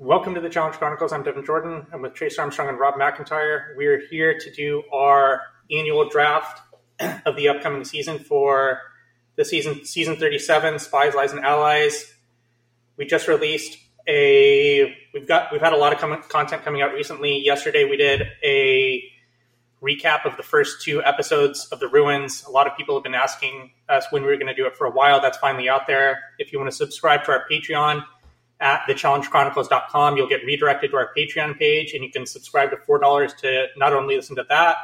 [0.00, 1.12] Welcome to the Challenge Chronicles.
[1.12, 1.86] I'm Devin Jordan.
[1.92, 3.76] I'm with Trace Armstrong and Rob McIntyre.
[3.76, 6.62] We are here to do our annual draft
[7.26, 8.80] of the upcoming season for
[9.36, 12.14] the season season 37 Spies, Lies, and Allies.
[12.96, 13.76] We just released
[14.08, 17.38] a we've got we've had a lot of com- content coming out recently.
[17.38, 19.04] Yesterday we did a
[19.82, 22.42] recap of the first two episodes of the ruins.
[22.48, 24.78] A lot of people have been asking us when we were going to do it
[24.78, 25.20] for a while.
[25.20, 26.20] That's finally out there.
[26.38, 28.02] If you want to subscribe to our Patreon
[28.60, 33.36] at thechallengechronicles.com, you'll get redirected to our Patreon page and you can subscribe to $4
[33.38, 34.76] to not only listen to that,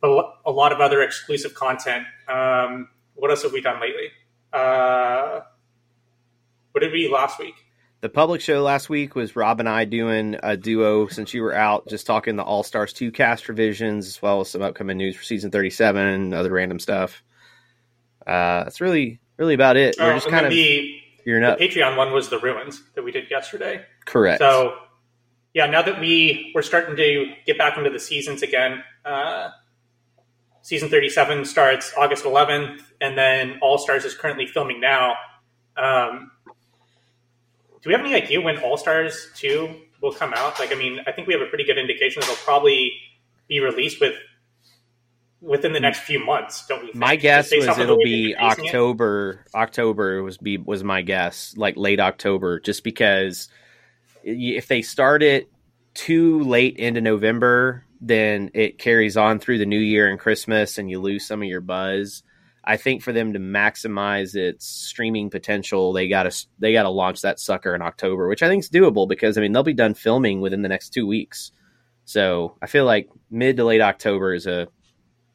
[0.00, 2.06] but a lot of other exclusive content.
[2.28, 4.08] Um, what else have we done lately?
[4.52, 5.40] Uh,
[6.72, 7.54] what did we do last week?
[8.00, 11.52] The public show last week was Rob and I doing a duo since you were
[11.54, 15.16] out, just talking the All Stars 2 cast revisions as well as some upcoming news
[15.16, 17.22] for season 37 and other random stuff.
[18.26, 19.98] Uh, that's really, really about it.
[19.98, 23.02] You're Oh, just kind of, the, you're the not Patreon one was the ruins that
[23.02, 23.84] we did yesterday.
[24.04, 24.38] correct.
[24.38, 24.74] So,
[25.54, 29.50] yeah, now that we we're starting to get back into the seasons again, uh,
[30.62, 35.14] season thirty-seven starts August eleventh, and then All Stars is currently filming now.
[35.76, 36.30] Um,
[37.82, 40.58] do we have any idea when All Stars two will come out?
[40.58, 42.92] Like, I mean, I think we have a pretty good indication that it'll probably
[43.48, 44.14] be released with
[45.40, 46.66] within the next few months.
[46.66, 46.86] Don't we?
[46.86, 46.96] Think?
[46.96, 48.44] my guess was off of the it'll be they're it?
[48.44, 49.44] October.
[49.54, 53.48] October was be was my guess, like late October, just because
[54.22, 55.50] if they start it
[55.94, 60.90] too late into November, then it carries on through the New Year and Christmas, and
[60.90, 62.22] you lose some of your buzz.
[62.62, 66.90] I think for them to maximize its streaming potential, they got to they got to
[66.90, 69.74] launch that sucker in October, which I think is doable because I mean they'll be
[69.74, 71.52] done filming within the next two weeks.
[72.04, 74.68] So I feel like mid to late October is a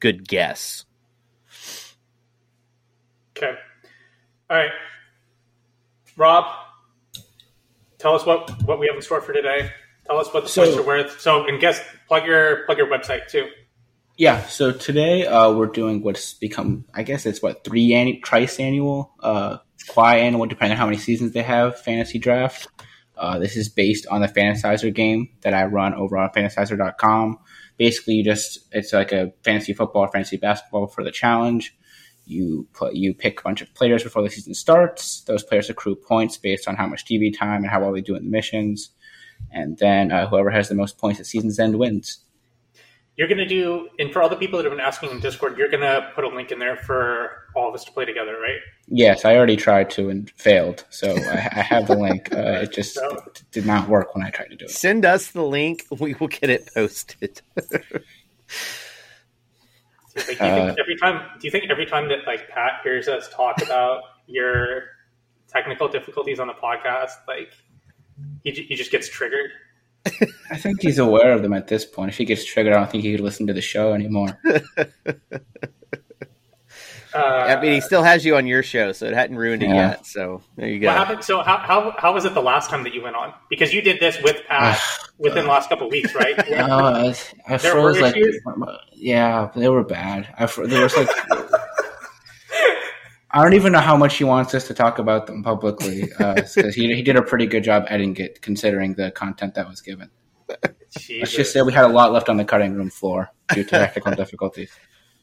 [0.06, 0.84] good guess.
[3.36, 3.54] Okay.
[4.48, 4.70] All right.
[6.16, 6.44] Rob,
[7.98, 9.68] tell us what, what we have in store for today.
[10.06, 11.20] Tell us what the So- points are worth.
[11.20, 13.48] So, and guess plug your plug your website too.
[14.16, 18.58] Yeah, so today uh, we're doing what's become, I guess it's what, three annu- trice
[18.60, 19.58] annual, uh,
[19.98, 22.68] annual, depending on how many seasons they have, fantasy draft.
[23.16, 27.38] Uh, this is based on the Fantasizr game that I run over on fantasizr.com.
[27.76, 31.76] Basically, you just, it's like a fantasy football or fantasy basketball for the challenge.
[32.24, 35.20] You put, you pick a bunch of players before the season starts.
[35.22, 38.16] Those players accrue points based on how much TV time and how well they do
[38.16, 38.90] in the missions.
[39.52, 42.18] And then uh, whoever has the most points at season's end wins.
[43.16, 45.70] You're gonna do, and for all the people that have been asking in Discord, you're
[45.70, 48.58] gonna put a link in there for all of us to play together, right?
[48.88, 50.84] Yes, I already tried to and failed.
[50.90, 52.28] So I, I have the link.
[52.36, 53.22] Uh, it just So-
[53.52, 54.70] did not work when I tried to do it.
[54.70, 55.84] Send us the link.
[55.98, 57.40] We will get it posted.
[60.16, 63.08] Like, do you think every time, do you think every time that like Pat hears
[63.08, 64.82] us talk about your
[65.48, 67.52] technical difficulties on the podcast, like
[68.44, 69.50] he, he just gets triggered?
[70.50, 72.10] I think he's aware of them at this point.
[72.10, 74.38] If he gets triggered, I don't think he could listen to the show anymore.
[77.14, 77.18] Uh,
[77.56, 79.88] I mean, he still has you on your show, so it hadn't ruined it Yeah.
[79.90, 80.06] yet.
[80.06, 80.88] So there you go.
[80.88, 81.24] What happened?
[81.24, 83.32] So how, how how was it the last time that you went on?
[83.48, 84.78] Because you did this with Pat
[85.18, 86.36] within the last couple of weeks, right?
[86.52, 87.14] Uh,
[87.48, 88.38] I, I There froze were like, issues?
[88.92, 90.28] yeah, they were bad.
[90.38, 91.08] I fr- there was like,
[93.36, 96.54] I don't even know how much he wants us to talk about them publicly because
[96.54, 100.10] he he did a pretty good job editing it, considering the content that was given.
[100.48, 103.70] Let's just say we had a lot left on the cutting room floor due to
[103.70, 104.70] technical difficulties.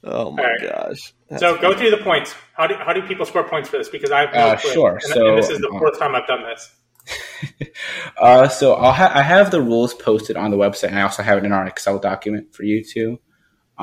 [0.03, 0.62] oh my All right.
[0.62, 1.13] gosh!
[1.40, 2.35] so go through the points.
[2.53, 3.90] How do how do people score points for this?
[3.90, 4.72] Because I have no Uh, clue.
[4.74, 4.94] sure.
[5.03, 6.72] And, So, and this is the uh, fourth time I've done this.
[8.18, 11.24] Uh, so I'll ha- I have the rules posted on the website, and I also
[11.24, 13.19] have it in our Excel document for you too.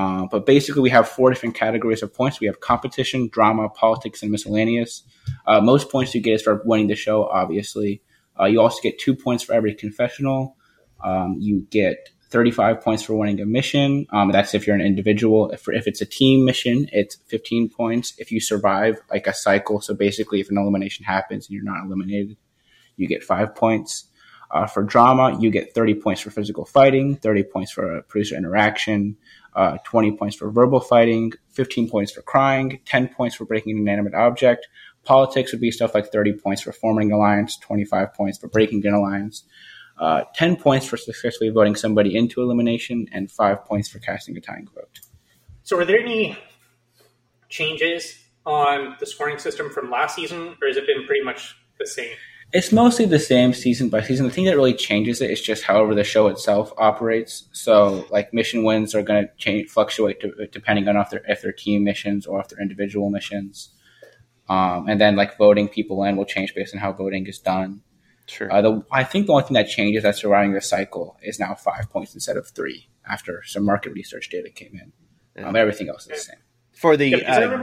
[0.00, 2.40] Uh, but basically, we have four different categories of points.
[2.40, 5.02] We have competition, drama, politics, and miscellaneous.
[5.46, 8.00] Uh, most points you get is for winning the show, obviously.
[8.40, 10.56] Uh, you also get two points for every confessional.
[11.04, 14.06] Um, you get 35 points for winning a mission.
[14.08, 15.50] Um, that's if you're an individual.
[15.50, 18.14] If, if it's a team mission, it's 15 points.
[18.16, 21.84] If you survive like a cycle, so basically, if an elimination happens and you're not
[21.84, 22.38] eliminated,
[22.96, 24.06] you get five points.
[24.50, 29.16] Uh, for drama, you get 30 points for physical fighting, 30 points for producer interaction,
[29.54, 33.82] uh, 20 points for verbal fighting, 15 points for crying, 10 points for breaking an
[33.82, 34.68] inanimate object.
[35.04, 38.86] Politics would be stuff like 30 points for forming an alliance, 25 points for breaking
[38.86, 39.44] an alliance,
[39.98, 44.40] uh, 10 points for successfully voting somebody into elimination, and 5 points for casting a
[44.40, 45.00] tying vote.
[45.62, 46.36] So are there any
[47.48, 51.86] changes on the scoring system from last season, or has it been pretty much the
[51.86, 52.16] same?
[52.52, 54.26] It's mostly the same season by season.
[54.26, 57.48] The thing that really changes it is just however the show itself operates.
[57.52, 61.42] So, like mission wins are going to change, fluctuate to, depending on if they're if
[61.42, 63.70] they're team missions or if they're individual missions.
[64.48, 67.82] Um, and then like voting people in will change based on how voting is done.
[68.26, 68.52] Sure.
[68.52, 71.54] Uh, the I think the only thing that changes that's surrounding the cycle is now
[71.54, 74.80] five points instead of three after some market research data came
[75.36, 75.44] in.
[75.44, 76.36] Um, everything else is the same.
[76.72, 77.62] for the Yeah, uh,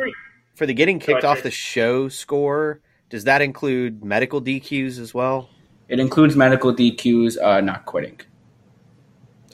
[0.55, 5.13] for the getting kicked ahead, off the show score, does that include medical DQs as
[5.13, 5.49] well?
[5.87, 8.19] It includes medical DQs, uh, not quitting.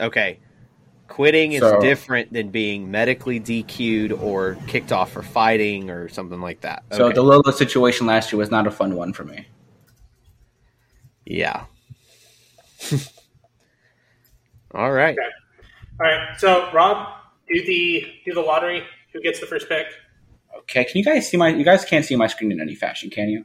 [0.00, 0.40] Okay.
[1.06, 6.40] Quitting is So- different than being medically DQ'd or kicked off for fighting or something
[6.40, 6.82] like that.
[6.92, 9.46] So the Lolo situation last year was not a fun one for me.
[11.26, 11.64] yeah.
[14.74, 15.16] All right.
[15.16, 15.28] Okay.
[16.00, 17.06] All right, so Rob,
[17.48, 18.82] do the do the lottery.
[19.12, 19.86] Who gets the first pick?
[20.64, 21.50] Okay, can you guys see my?
[21.50, 23.44] You guys can't see my screen in any fashion, can you?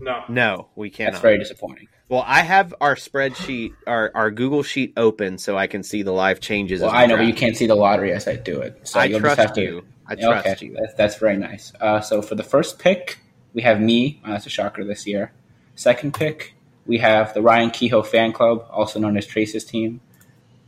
[0.00, 0.24] No.
[0.28, 1.12] No, we can't.
[1.12, 1.88] That's very disappointing.
[2.08, 6.12] Well, I have our spreadsheet, our, our Google sheet open so I can see the
[6.12, 6.82] live changes.
[6.82, 8.86] Well, I know, but you can't see the lottery as I do it.
[8.86, 9.86] So I you'll just trust have to, you.
[10.06, 10.76] I trust okay, you.
[10.78, 11.72] That's, that's very nice.
[11.80, 13.20] Uh, so for the first pick,
[13.54, 14.20] we have me.
[14.24, 15.32] Uh, that's a shocker this year.
[15.76, 16.54] Second pick,
[16.86, 20.00] we have the Ryan Kehoe fan club, also known as Trace's team.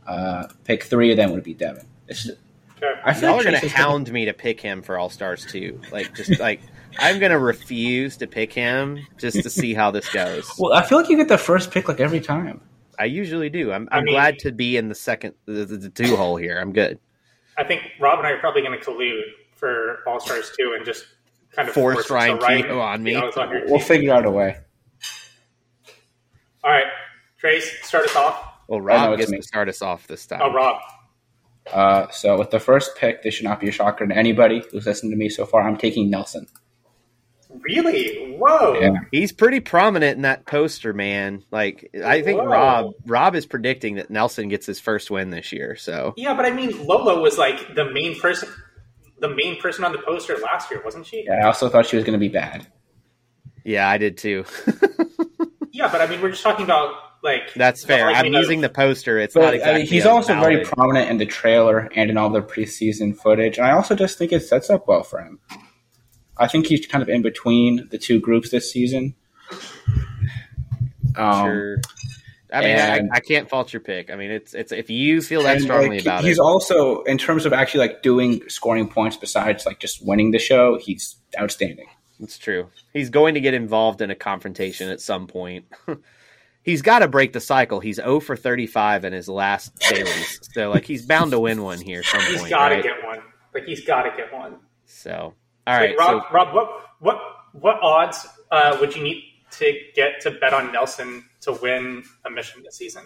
[0.07, 1.85] Uh, pick three of them would be Devin.
[2.07, 2.39] This is, Okay.
[3.03, 4.97] I feel Y'all like are gonna Trace is gonna- hound me to pick him for
[4.97, 5.79] All Stars too.
[5.91, 6.61] Like, just like
[6.99, 10.49] I'm gonna refuse to pick him just to see how this goes.
[10.59, 12.61] Well, I feel like you get the first pick like every time.
[12.99, 13.71] I usually do.
[13.71, 16.35] I'm, I I'm mean- glad to be in the second, the, the, the two hole
[16.35, 16.57] here.
[16.59, 16.99] I'm good.
[17.57, 19.21] I think Rob and I are probably going to collude
[19.55, 21.05] for All Stars too, and just
[21.51, 22.09] kind of Force force.
[22.11, 23.13] Ryan Ryan Kehoe on me.
[23.13, 23.87] Kehoe's on We'll team.
[23.87, 24.57] figure out a way.
[26.63, 26.85] All right,
[27.39, 28.43] Trace, start us off.
[28.67, 29.37] Well, Rob it's gets me.
[29.37, 30.41] to start us off this time.
[30.43, 30.81] Oh, Rob.
[31.71, 34.85] Uh, so with the first pick, this should not be a shocker to anybody who's
[34.85, 35.61] listened to me so far.
[35.61, 36.47] I'm taking Nelson.
[37.61, 38.35] Really?
[38.37, 38.79] Whoa.
[38.79, 38.91] Yeah.
[39.11, 41.43] He's pretty prominent in that poster, man.
[41.51, 42.47] Like, I think Whoa.
[42.47, 45.75] Rob Rob is predicting that Nelson gets his first win this year.
[45.75, 48.49] So Yeah, but I mean, Lolo was like the main person,
[49.19, 51.25] the main person on the poster last year, wasn't she?
[51.25, 52.67] Yeah, I also thought she was going to be bad.
[53.63, 54.45] yeah, I did too.
[55.77, 58.05] Yeah, but I mean, we're just talking about like That's fair.
[58.07, 59.17] like, I'm we know- using the poster.
[59.19, 59.81] It's not But I exactly.
[59.83, 63.57] mean, he's a also very prominent in the trailer and in all the preseason footage.
[63.57, 65.39] And I also just think it sets up well for him.
[66.37, 69.15] I think he's kind of in between the two groups this season.
[71.15, 71.77] Um, Sure.
[72.53, 74.09] I mean, and- I, I can't fault your pick.
[74.09, 76.41] I mean, it's it's if you feel that strongly like, about he's it.
[76.41, 80.77] also in terms of actually like doing scoring points besides like just winning the show.
[80.77, 81.87] He's outstanding.
[82.21, 82.69] It's true.
[82.93, 85.65] He's going to get involved in a confrontation at some point.
[86.67, 87.79] he's got to break the cycle.
[87.79, 90.39] He's 0 for 35 in his last dailies.
[90.53, 92.41] so, like, he's bound to win one here some He's point.
[92.41, 92.83] He's got to right?
[92.83, 93.19] get one.
[93.53, 94.57] Like he's got to get one.
[94.85, 95.33] So,
[95.65, 95.97] all right.
[95.97, 96.69] Like, Rob, so, Rob, what
[96.99, 97.17] what
[97.53, 102.29] what odds uh, would you need to get to bet on Nelson to win a
[102.29, 103.03] mission this season?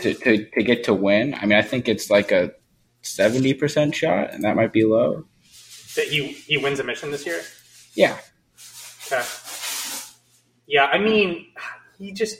[0.00, 2.52] To, to to get to win, I mean, I think it's like a
[3.02, 5.24] seventy percent shot, and that might be low.
[5.96, 7.42] That he he wins a mission this year?
[7.94, 8.16] Yeah,
[9.10, 9.24] Okay.
[10.66, 11.46] Yeah, I mean,
[11.98, 12.38] he just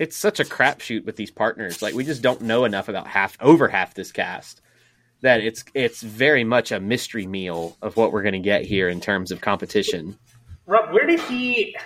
[0.00, 1.82] it's such a crapshoot with these partners.
[1.82, 4.62] Like, we just don't know enough about half, over half this cast.
[5.20, 8.88] That it's it's very much a mystery meal of what we're going to get here
[8.88, 10.18] in terms of competition.
[10.64, 10.94] Rob.
[10.94, 11.76] Where did he?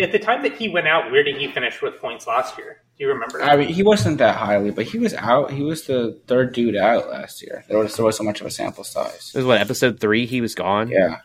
[0.00, 2.82] At the time that he went out, where did he finish with points last year?
[2.98, 3.38] Do you remember?
[3.38, 3.48] That?
[3.48, 5.52] I mean, he wasn't that highly, but he was out.
[5.52, 7.64] He was the third dude out last year.
[7.68, 9.12] There was there was so much of a sample size.
[9.12, 10.26] This is what episode three.
[10.26, 10.88] He was gone.
[10.88, 11.18] Yeah,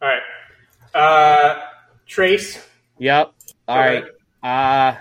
[0.00, 0.22] All right.
[0.94, 1.60] Uh,
[2.06, 2.64] Trace.
[2.98, 3.32] Yep.
[3.68, 4.04] All right.
[4.42, 4.92] Right.
[4.92, 5.00] Uh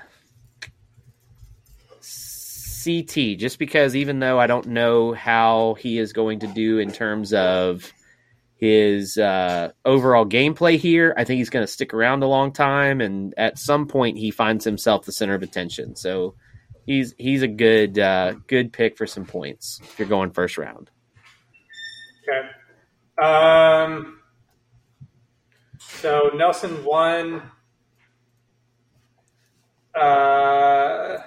[2.85, 6.91] CT, just because even though I don't know how he is going to do in
[6.91, 7.91] terms of
[8.57, 13.01] his uh, overall gameplay here, I think he's going to stick around a long time,
[13.01, 15.95] and at some point he finds himself the center of attention.
[15.95, 16.35] So
[16.85, 20.91] he's he's a good uh, good pick for some points if you're going first round.
[22.29, 23.27] Okay.
[23.27, 24.19] Um.
[26.01, 27.41] So Nelson won.
[29.93, 31.17] Uh,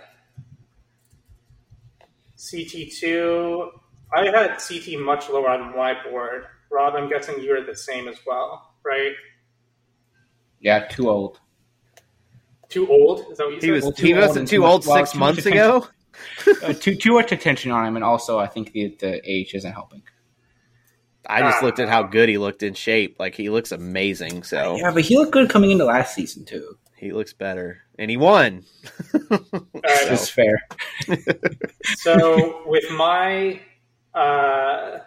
[2.51, 3.71] CT two.
[4.13, 6.47] I had CT much lower on my board.
[6.71, 9.13] Rob, I'm guessing you are the same as well, right?
[10.61, 11.41] yeah, too old.
[12.69, 13.21] Too old?
[13.31, 13.71] Is that what you He said?
[13.73, 15.87] was Well, too he old wasn't too too old six months ago.
[16.65, 19.73] Uh, too too much attention on him, and also I think the the age isn't
[19.73, 20.03] helping.
[21.29, 21.67] I just Ah.
[21.67, 23.17] looked at how good he looked in shape.
[23.19, 24.43] Like he looks amazing.
[24.45, 26.79] So Yeah, but he looked good coming into last season too.
[26.97, 28.65] he looks better, and he won.
[29.31, 30.61] All right, That's fair.
[31.97, 33.61] so with my
[34.15, 34.99] uh,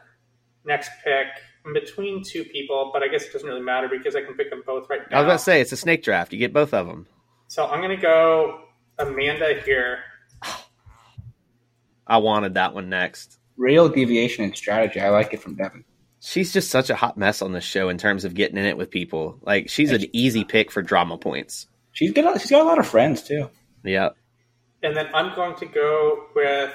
[0.63, 1.27] next pick,
[1.65, 4.49] I'm between two people, but I guess it doesn't really matter because I can pick
[4.49, 5.17] them both right now.
[5.17, 6.31] I was about to say it's a snake draft.
[6.33, 7.07] You get both of them.
[7.47, 8.61] So I'm going to go
[8.97, 9.99] Amanda here.
[12.07, 13.37] I wanted that one next.
[13.57, 14.99] Real deviation in strategy.
[14.99, 15.83] I like it from Devin.
[16.23, 18.77] She's just such a hot mess on this show in terms of getting in it
[18.77, 19.39] with people.
[19.41, 21.67] Like she's an easy pick for drama points.
[21.93, 23.49] She's got she's got a lot of friends too.
[23.83, 24.15] Yep.
[24.83, 26.71] And then I'm going to go with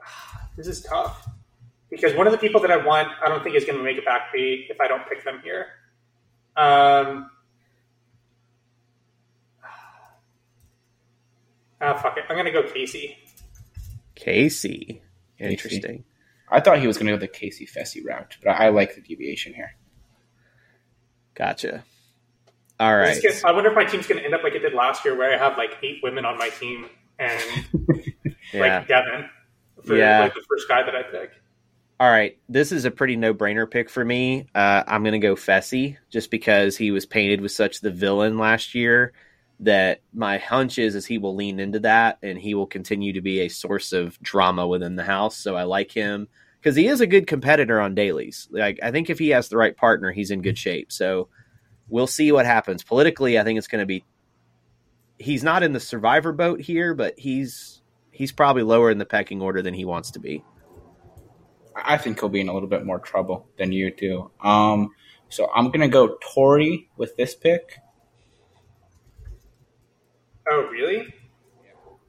[0.56, 1.28] This is tough
[1.90, 3.98] because one of the people that I want, I don't think is going to make
[3.98, 5.68] it back be if I don't pick them here.
[6.56, 7.30] Um,
[11.84, 12.24] ah, fuck it.
[12.28, 13.16] I'm going to go Kaycee.
[14.16, 15.00] Kaycee.
[15.38, 16.04] Interesting.
[16.50, 18.94] I thought he was going to go the Kaycee Fessy route, but I, I like
[18.94, 19.74] the deviation here.
[21.34, 21.84] Gotcha.
[22.78, 23.20] All right.
[23.20, 25.16] This I wonder if my team's going to end up like it did last year,
[25.16, 26.86] where I have like eight women on my team
[27.18, 27.40] and
[28.52, 28.78] Yeah.
[28.78, 29.28] like Devin
[29.84, 30.20] for Yeah.
[30.20, 31.30] like the first guy that I pick.
[32.00, 34.48] All right, this is a pretty no-brainer pick for me.
[34.52, 38.36] Uh, I'm going to go Fessy just because he was painted with such the villain
[38.36, 39.12] last year
[39.60, 43.20] that my hunch is is he will lean into that and he will continue to
[43.20, 45.36] be a source of drama within the house.
[45.36, 46.28] So I like him
[46.60, 48.48] because he is a good competitor on dailies.
[48.50, 50.90] Like I think if he has the right partner, he's in good shape.
[50.90, 51.28] So
[51.88, 53.38] we'll see what happens politically.
[53.38, 54.04] I think it's going to be.
[55.18, 59.40] He's not in the survivor boat here, but he's he's probably lower in the pecking
[59.40, 60.44] order than he wants to be.
[61.76, 64.30] I think he'll be in a little bit more trouble than you do.
[64.40, 64.90] Um,
[65.28, 67.78] so I'm going to go Tori with this pick.
[70.48, 71.14] Oh, really?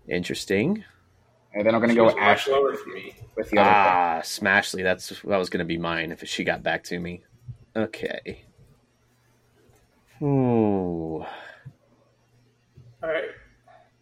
[0.08, 0.84] Interesting.
[1.54, 3.15] And then I'm going to go with Ashley lower with, for me.
[3.36, 3.75] with the other pick.
[3.75, 4.84] Ah, Smashley.
[4.84, 7.24] That's that was going to be mine if she got back to me.
[7.75, 8.44] Okay.
[10.22, 11.25] Ooh.
[13.01, 13.30] All right.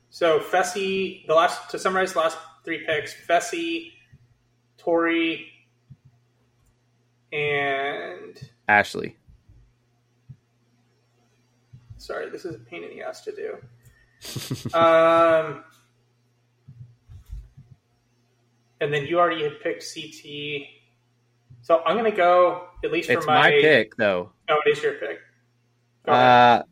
[0.09, 3.91] So Fessy, the last to summarize the last three picks: Fessy,
[4.77, 5.47] Tori,
[7.31, 9.15] and Ashley.
[11.97, 13.57] sorry, this is a pain in the ass to do.
[14.73, 15.63] Um,
[18.81, 20.67] and then you already had picked CT,
[21.61, 24.31] so I'm going to go at least It's for my, my pick though.
[24.49, 25.19] Oh, it is your pick.
[26.05, 26.11] Go.
[26.11, 26.63] Uh,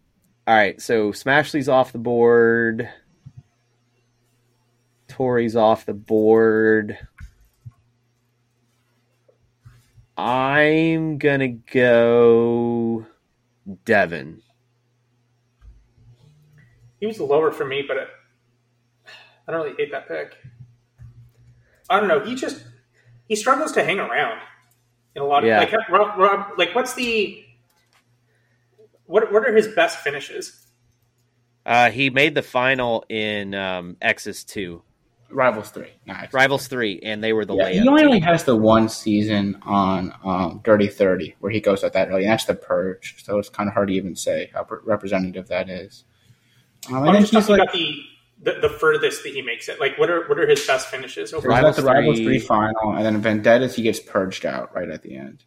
[0.48, 0.82] all right.
[0.82, 2.90] So Smashley's off the board.
[5.08, 6.98] Tori's off the board.
[10.18, 13.06] I'm gonna go
[13.86, 14.42] Devin.
[17.02, 18.08] He was lower for me, but it,
[19.48, 20.38] I don't really hate that pick.
[21.90, 22.22] I don't know.
[22.22, 22.64] He just
[23.28, 24.40] he struggles to hang around
[25.16, 25.60] in a lot of Yeah.
[25.60, 27.44] like Rob, Rob, like what's the
[29.06, 30.68] what what are his best finishes?
[31.66, 34.82] Uh, he made the final in um, X's two,
[35.30, 35.88] Rivals 3.
[36.08, 36.34] Nice.
[36.34, 37.82] Rivals three, and they were the Yeah, layup.
[37.84, 38.22] he only team.
[38.24, 42.32] has the one season on um, Dirty 30 where he goes at that early, and
[42.32, 43.24] that's the Purge.
[43.24, 46.04] So it's kind of hard to even say how representative that is.
[46.90, 48.04] Um, I'm then just talking like, about the,
[48.44, 49.80] the the furthest that he makes it.
[49.80, 51.48] Like what are what are his best finishes over?
[51.48, 52.26] he's the Rivals Rivals 3.
[52.26, 55.44] 3 final, and then Vendettas, he gets purged out right at the end.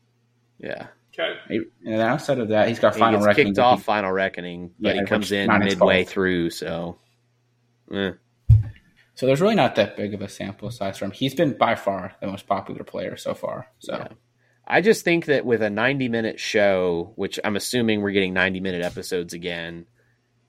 [0.58, 0.88] yeah.
[1.16, 1.36] Okay,
[1.84, 3.46] And then outside of that, he's got He Final gets Reckoning.
[3.52, 6.50] kicked off Final Reckoning, but Yeah, he comes in midway through.
[6.50, 6.98] So,
[7.92, 8.10] eh.
[9.14, 11.12] So there's really not that big of a sample size for him.
[11.12, 13.68] He's been by far the most popular player so far.
[13.78, 14.08] So Yeah.
[14.66, 18.58] I just think that with a 90 minute show, which I'm assuming we're getting 90
[18.58, 19.86] minute episodes again,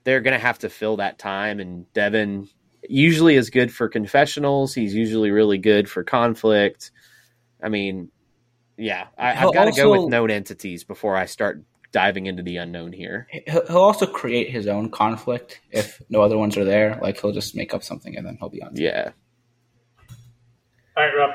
[0.06, 1.58] they're going to have to fill that time.
[1.58, 2.48] And Devin
[2.88, 4.72] usually is good for confessionals.
[4.72, 6.92] He's usually really good for conflict.
[7.60, 8.10] I mean,
[8.78, 11.60] yeah, I, I've got to go with known entities before I start
[11.90, 13.26] diving into the unknown here.
[13.46, 16.96] he'll he'll also create his own conflict if no other ones are there.
[17.02, 18.76] Like he'll just make up something and then he'll be on.
[18.76, 19.10] Yeah.
[20.96, 21.30] all right, Rob.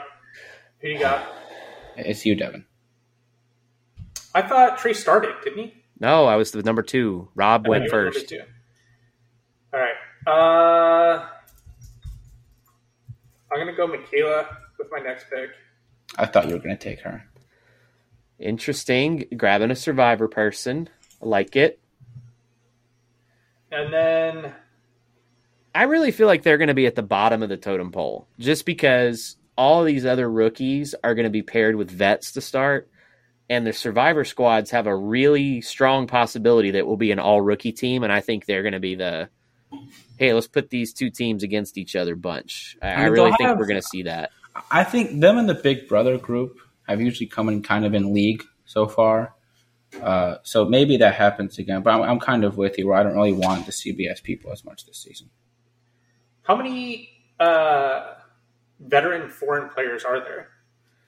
[0.80, 1.30] Who do you got?
[1.98, 2.66] It's you, Devin.
[4.34, 5.74] I thought Trey started, didn't he?
[6.00, 7.28] No, I was the number two.
[7.36, 8.34] Rob I went thought you first.
[10.26, 10.32] Two.
[10.32, 11.16] All right.
[11.16, 11.26] Uh,
[13.52, 14.48] I'm gonna go Michaela
[14.78, 15.52] with my next pick.
[16.18, 17.24] I thought you were going to take her.
[18.40, 19.26] Interesting.
[19.36, 20.90] Grabbing a survivor person.
[21.22, 21.80] I like it.
[23.72, 24.54] And then
[25.74, 28.28] I really feel like they're going to be at the bottom of the totem pole
[28.40, 32.90] just because all these other rookies are going to be paired with vets to start.
[33.50, 37.74] And the survivor squads have a really strong possibility that will be an all rookie
[37.74, 38.04] team.
[38.04, 39.30] And I think they're going to be the
[40.18, 42.78] hey, let's put these two teams against each other bunch.
[42.82, 44.32] I, I mean, really think have- we're going to see that.
[44.70, 48.14] I think them and the Big Brother group have usually come in kind of in
[48.14, 49.34] league so far.
[50.02, 51.82] Uh, so maybe that happens again.
[51.84, 54.52] But I'm, I'm kind of with you where I don't really want the CBS people
[54.52, 55.30] as much this season.
[56.44, 57.10] how many
[57.40, 58.16] uh,
[58.80, 60.50] veteran foreign players are there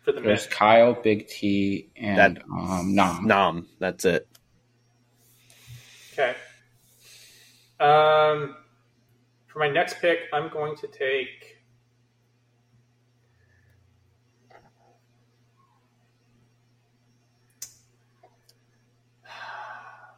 [0.04, 0.52] for the There's men?
[0.52, 3.28] Kyle, Big T, and That- um, Nam.
[3.28, 4.28] Nom, that's it.
[6.14, 6.36] Okay.
[7.84, 8.56] Um,
[9.48, 11.58] for my next pick, I'm going to take.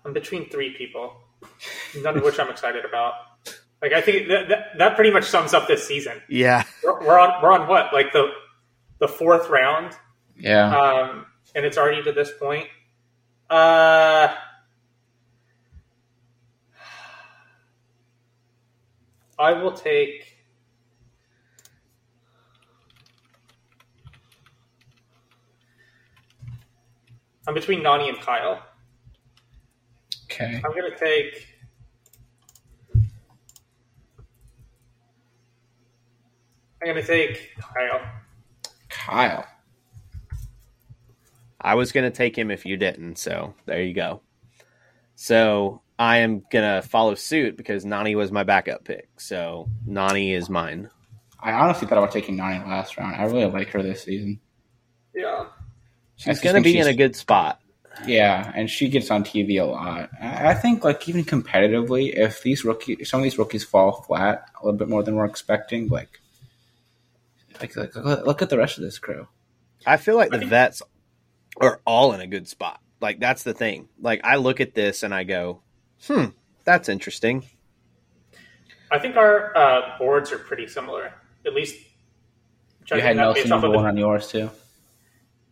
[0.06, 1.14] I'm between three people,
[2.02, 3.14] none of which I'm excited about.
[3.82, 6.22] Like I think that, that, that pretty much sums up this season.
[6.30, 6.64] Yeah.
[6.84, 8.32] We're, we're on we're on what like the
[9.00, 9.94] the fourth round,
[10.38, 10.76] Yeah.
[10.78, 12.68] um, and it's already to this point.
[13.50, 14.34] Uh,
[19.38, 20.38] I will take.
[27.48, 28.64] I'm between Nany and Kyle.
[30.26, 30.62] okay.
[30.66, 31.48] I'm gonna take.
[36.82, 38.02] I'm gonna take Kyle.
[38.90, 39.46] Kyle.
[41.66, 44.22] I was going to take him if you didn't, so there you go.
[45.16, 49.10] So I am going to follow suit because Nany was my backup pick.
[49.18, 50.90] So Nany is mine.
[51.40, 53.16] I honestly thought about taking Nany last round.
[53.16, 54.40] I really like her this season.
[55.14, 55.46] Yeah.
[56.18, 57.62] She's going to think be in a good spot.
[58.06, 60.10] Yeah, and she gets on TV a lot.
[60.22, 64.50] I I think, like even competitively, if these rookies, some of these rookies fall flat
[64.60, 66.20] a little bit more than we're expecting, like,
[67.62, 69.28] like, like look look at the rest of this crew.
[69.86, 70.82] I feel like the vets
[71.62, 72.82] are all in a good spot.
[73.00, 73.88] Like that's the thing.
[74.00, 75.62] Like I look at this and I go,
[76.04, 76.26] "Hmm,
[76.64, 77.46] that's interesting."
[78.92, 81.14] I think our uh, boards are pretty similar.
[81.46, 81.76] At least.
[82.90, 84.52] You had that Nelson number one on yours too.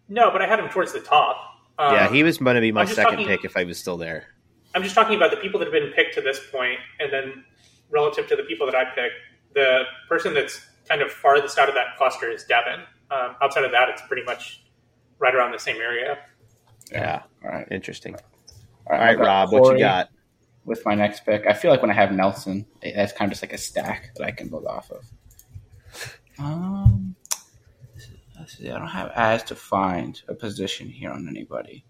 [0.08, 1.38] No, but I had him towards the top.
[1.80, 3.98] Um, yeah, he was going to be my second talking- pick if I was still
[3.98, 4.28] there.
[4.76, 7.44] I'm just talking about the people that have been picked to this point, and then
[7.92, 9.16] relative to the people that I picked,
[9.54, 12.82] the person that's kind of farthest out of that cluster is Devin.
[13.12, 14.64] Um, outside of that, it's pretty much
[15.20, 16.18] right around the same area.
[16.92, 17.68] Yeah, All right.
[17.72, 18.16] interesting.
[18.16, 18.22] All
[18.88, 20.10] All right, I've Rob, what you got?
[20.66, 23.44] With my next pick, I feel like when I have Nelson, that's kind of just
[23.44, 25.06] like a stack that I can build off of.
[26.40, 27.16] Um,
[28.40, 28.72] let's see.
[28.72, 31.86] I don't have as to find a position here on anybody.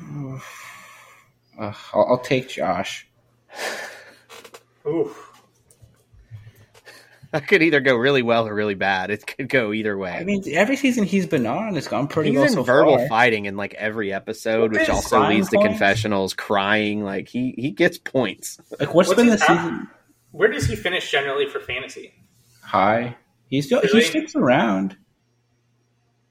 [0.00, 0.38] Uh,
[1.58, 3.08] I'll, I'll take Josh.
[4.86, 5.14] Ooh,
[7.40, 9.10] That could either go really well or really bad.
[9.10, 10.12] It could go either way.
[10.12, 12.98] I mean, every season he's been on, it's gone pretty He's well in so verbal
[12.98, 13.08] far.
[13.08, 15.68] fighting in like every episode, What which also crying leads to points?
[15.68, 17.02] confessionals, crying.
[17.04, 18.60] Like he he gets points.
[18.78, 19.48] Like, what's What's been the his app?
[19.48, 19.88] season
[20.32, 22.12] where does he finish generally for fantasy?
[22.62, 23.16] high?
[23.48, 24.00] He's still, Really?
[24.00, 24.96] he sticks around.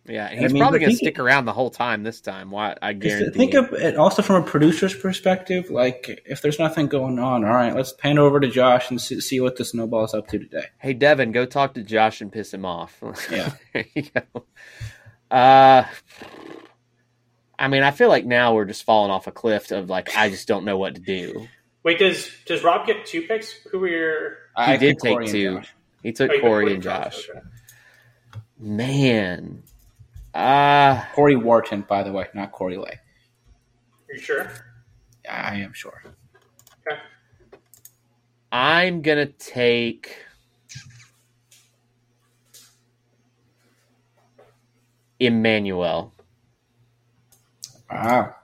[0.07, 2.49] Yeah, and I he's mean, probably going to stick around the whole time this time.
[2.49, 2.75] Why?
[2.81, 3.37] I guarantee.
[3.37, 5.69] think of it also from a producer's perspective.
[5.69, 9.21] Like, if there's nothing going on, all right, let's pan over to Josh and see,
[9.21, 10.65] see what the snowball's up to today.
[10.79, 13.01] Hey, Devin, go talk to Josh and piss him off.
[13.31, 13.51] Yeah.
[13.73, 14.45] there you go.
[15.29, 15.85] Uh,
[17.57, 20.29] I mean, I feel like now we're just falling off a cliff of like I
[20.29, 21.47] just don't know what to do.
[21.83, 23.51] Wait, does does Rob get two picks?
[23.71, 24.29] Who were your?
[24.57, 25.61] He I did picked Cory take two.
[26.01, 27.29] He took oh, you got Cory and Josh.
[27.29, 27.39] Okay.
[28.59, 29.63] Man,
[30.33, 32.99] uh Cory Wharton, by the way, not Corey Lay.
[34.09, 34.51] Are you sure?
[35.29, 36.01] I am sure.
[36.87, 36.99] Okay.
[38.51, 40.17] I'm gonna take.
[45.19, 46.13] Emanuel.
[47.91, 48.35] Wow.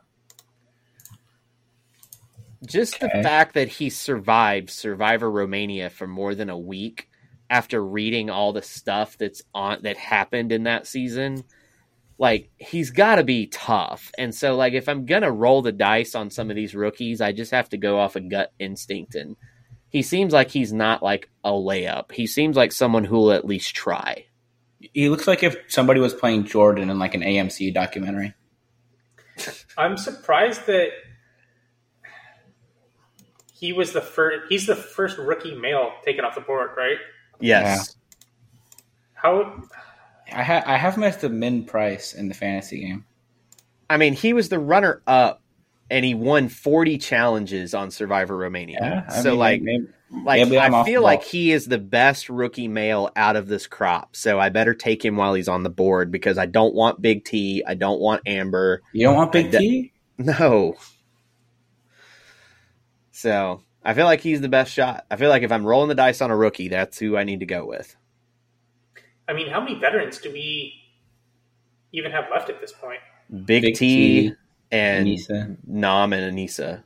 [2.66, 7.10] Just the fact that he survived Survivor Romania for more than a week
[7.50, 11.44] after reading all the stuff that's on that happened in that season,
[12.18, 14.12] like he's got to be tough.
[14.18, 17.32] And so, like, if I'm gonna roll the dice on some of these rookies, I
[17.32, 19.16] just have to go off a gut instinct.
[19.16, 19.36] And
[19.90, 22.12] he seems like he's not like a layup.
[22.12, 24.26] He seems like someone who will at least try.
[24.80, 28.34] He looks like if somebody was playing Jordan in like an AMC documentary.
[29.78, 30.90] I'm surprised that
[33.54, 34.46] he was the first.
[34.50, 36.98] He's the first rookie male taken off the board, right?
[37.40, 37.96] Yes.
[39.14, 39.64] How?
[40.32, 43.06] I, ha- I have him as the min price in the fantasy game.
[43.90, 45.42] I mean, he was the runner up
[45.90, 48.78] and he won 40 challenges on Survivor Romania.
[48.82, 49.88] Yeah, so mean, like maybe-
[50.24, 54.16] like maybe I feel like he is the best rookie male out of this crop.
[54.16, 57.26] So I better take him while he's on the board because I don't want Big
[57.26, 58.82] T, I don't want Amber.
[58.94, 59.94] you don't want Big de- T?
[60.18, 60.76] No.
[63.12, 65.06] So, I feel like he's the best shot.
[65.10, 67.40] I feel like if I'm rolling the dice on a rookie, that's who I need
[67.42, 67.96] to go with.
[69.28, 70.74] I mean, how many veterans do we
[71.92, 73.00] even have left at this point?
[73.46, 74.34] Big, Big T, T,
[74.72, 75.58] and Aneesa.
[75.66, 76.84] Nam and Aneesa.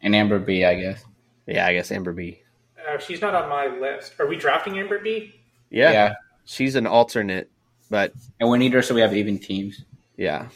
[0.00, 1.04] And Amber B, I guess.
[1.46, 2.42] Yeah, I guess Amber B.
[2.88, 4.18] Uh, she's not on my list.
[4.18, 5.34] Are we drafting Amber B?
[5.70, 7.50] Yeah, she's an alternate,
[7.88, 9.84] but And we need her so we have even teams.
[10.16, 10.48] yeah.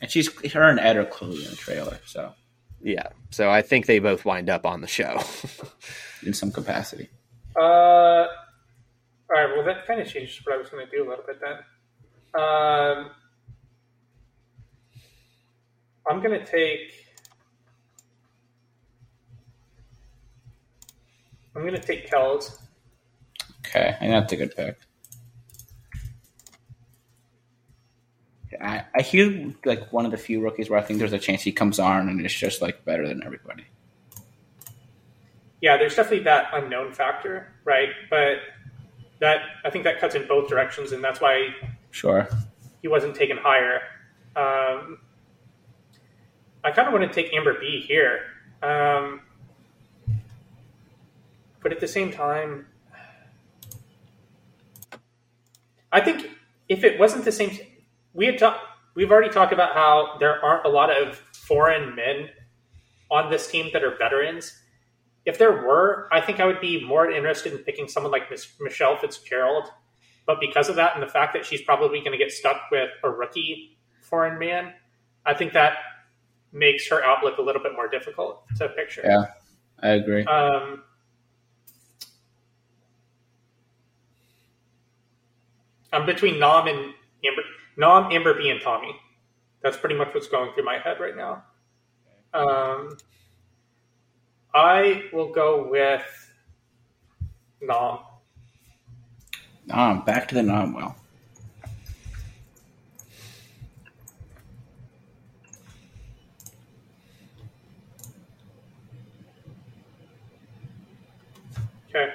[0.00, 2.32] And she's her and Ed are clearly in the trailer, so
[2.80, 3.08] Yeah.
[3.30, 5.20] So I think they both wind up on the show.
[6.24, 7.08] in some capacity.
[7.56, 8.26] Uh,
[9.30, 9.54] all right.
[9.54, 11.58] Well, that kind of changes what I was going to do a little bit then.
[12.40, 13.10] Um,
[16.08, 16.92] I'm going to take.
[21.54, 22.58] I'm going to take Kelz.
[23.66, 24.78] Okay, I think that's a good pick.
[28.60, 31.42] I, I hear like one of the few rookies where I think there's a chance
[31.42, 33.64] he comes on and is just like better than everybody.
[35.60, 37.90] Yeah, there's definitely that unknown factor, right?
[38.08, 38.38] But
[39.20, 41.48] that I think that cuts in both directions, and that's why
[41.90, 42.28] Sure.
[42.82, 43.80] he wasn't taken higher.
[44.36, 45.00] Um,
[46.64, 48.20] I kind of want to take Amber B here,
[48.62, 49.20] um,
[51.62, 52.66] but at the same time,
[55.90, 56.30] I think
[56.68, 57.58] if it wasn't the same,
[58.12, 58.60] we had talked.
[58.94, 62.30] We've already talked about how there aren't a lot of foreign men
[63.10, 64.58] on this team that are veterans.
[65.28, 68.48] If there were, I think I would be more interested in picking someone like Miss
[68.58, 69.70] Michele Fitzgerald.
[70.24, 72.88] But because of that and the fact that she's probably going to get stuck with
[73.04, 74.72] a rookie foreign man,
[75.26, 75.74] I think that
[76.50, 79.02] makes her outlook a little bit more difficult to picture.
[79.04, 79.26] Yeah,
[79.82, 80.24] I agree.
[80.24, 80.82] Um,
[85.92, 87.42] I'm between Nam and Amber,
[87.76, 88.98] Nam, Amber B, and Tommy.
[89.62, 91.44] That's pretty much what's going through my head right now.
[92.32, 92.96] Um,
[94.54, 96.02] I will go with
[97.60, 97.98] Nam.
[99.70, 100.96] Um, back to the non well.
[111.88, 112.12] Okay.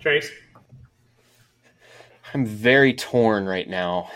[0.00, 0.30] Trace.
[2.34, 4.10] I'm very torn right now.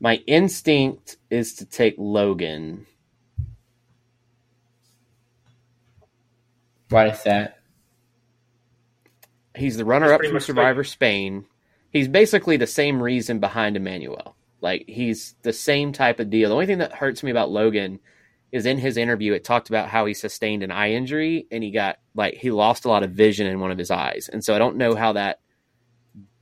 [0.00, 2.86] My instinct is to take Logan.
[6.90, 7.58] Why is that?
[9.56, 11.46] He's the runner up from much Survivor Spain.
[11.90, 14.36] He's basically the same reason behind Emanuel.
[14.60, 16.48] Like he's the same type of deal.
[16.48, 18.00] The only thing that hurts me about Logan
[18.52, 21.70] is in his interview it talked about how he sustained an eye injury and he
[21.70, 24.28] got like he lost a lot of vision in one of his eyes.
[24.32, 25.40] And so I don't know how that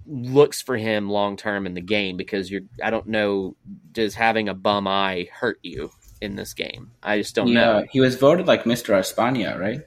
[0.07, 3.57] looks for him long term in the game because you're I don't know
[3.93, 6.93] does having a bum eye hurt you in this game.
[7.03, 7.85] I just don't know.
[7.91, 8.99] He was voted like Mr.
[8.99, 9.83] Espana, right?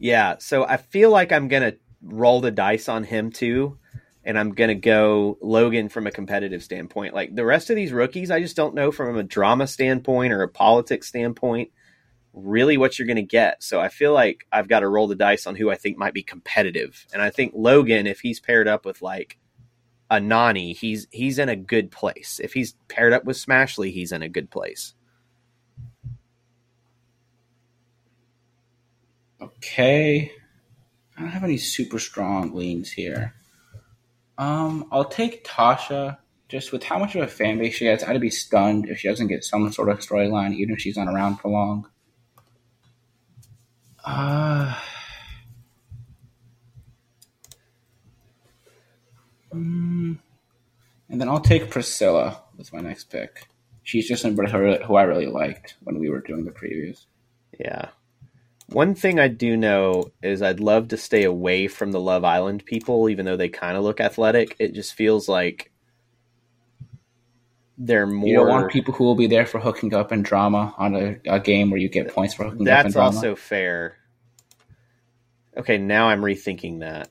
[0.00, 3.78] Yeah, so I feel like I'm gonna roll the dice on him too,
[4.24, 7.14] and I'm gonna go Logan from a competitive standpoint.
[7.14, 10.42] Like the rest of these rookies, I just don't know from a drama standpoint or
[10.42, 11.70] a politics standpoint
[12.32, 13.62] really what you're gonna get.
[13.62, 16.14] So I feel like I've got to roll the dice on who I think might
[16.14, 19.38] be competitive, and I think Logan, if he's paired up with like
[20.10, 22.40] a Nany, he's he's in a good place.
[22.42, 24.94] If he's paired up with Smashley, he's in a good place.
[29.40, 30.32] Okay.
[31.16, 33.34] I don't have any super strong leans here.
[34.38, 36.18] Um, I'll take Tacha.
[36.48, 39.08] Just with how much of a fan base she has, I'd be stunned if she
[39.08, 41.86] doesn't get some sort of storyline, even if she's not around for long.
[44.04, 44.74] Uh,
[49.54, 50.18] mm,
[51.08, 53.46] and then I'll take Priscilla with my next pick.
[53.84, 57.04] She's just somebody who I really liked when we were doing the previews.
[57.60, 57.90] Yeah.
[58.72, 62.64] One thing I do know is I'd love to stay away from the Love Island
[62.64, 64.54] people, even though they kind of look athletic.
[64.58, 65.72] It just feels like
[67.76, 68.28] they're more.
[68.28, 71.18] You don't want people who will be there for hooking up and drama on a,
[71.26, 73.16] a game where you get points for hooking up and That's drama.
[73.16, 73.96] also fair.
[75.56, 77.08] Okay, now I'm rethinking that.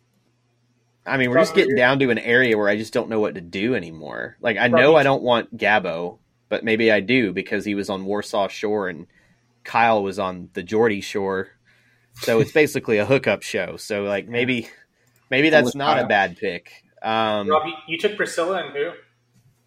[1.06, 3.36] I mean, we're just getting down to an area where I just don't know what
[3.36, 4.38] to do anymore.
[4.42, 6.20] Like, I know I don't want Gabo,
[6.50, 9.08] but maybe I do because he was on Warsaw Shore and
[9.70, 11.50] Kyle was on the Geordie Shore.
[12.14, 13.78] So it's basically a hookup show.
[13.78, 14.68] So like maybe
[15.30, 16.72] maybe that's with not a bad pick.
[17.04, 18.92] Um, Rob, you, you took Priscilla and who?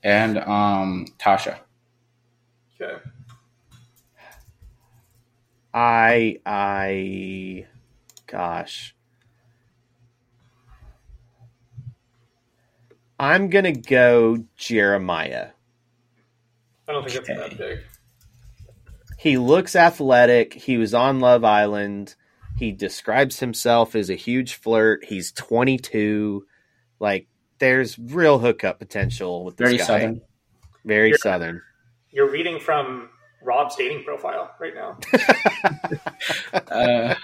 [0.02, 1.60] and um, Tacha.
[2.80, 2.96] Okay.
[5.72, 7.66] I I
[8.26, 8.96] gosh.
[13.20, 15.50] I'm gonna go Jeremiah.
[16.88, 17.48] I don't think that's Okay.
[17.50, 17.78] that big.
[19.22, 20.52] He looks athletic.
[20.52, 22.16] He was on Love Island.
[22.58, 25.04] He describes himself as a huge flirt.
[25.04, 26.44] He's 22.
[26.98, 27.28] Like
[27.60, 29.84] there's real hookup potential with this Very guy.
[29.84, 30.20] southern.
[30.84, 31.16] Very Yeah.
[31.20, 31.62] southern.
[32.10, 33.10] You're reading from
[33.44, 34.98] Rob's dating profile right now.
[36.70, 37.14] Uh,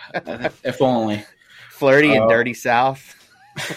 [0.64, 1.24] if only.
[1.70, 2.28] Flirty and Oh.
[2.28, 3.14] dirty South.
[3.58, 3.74] Uh,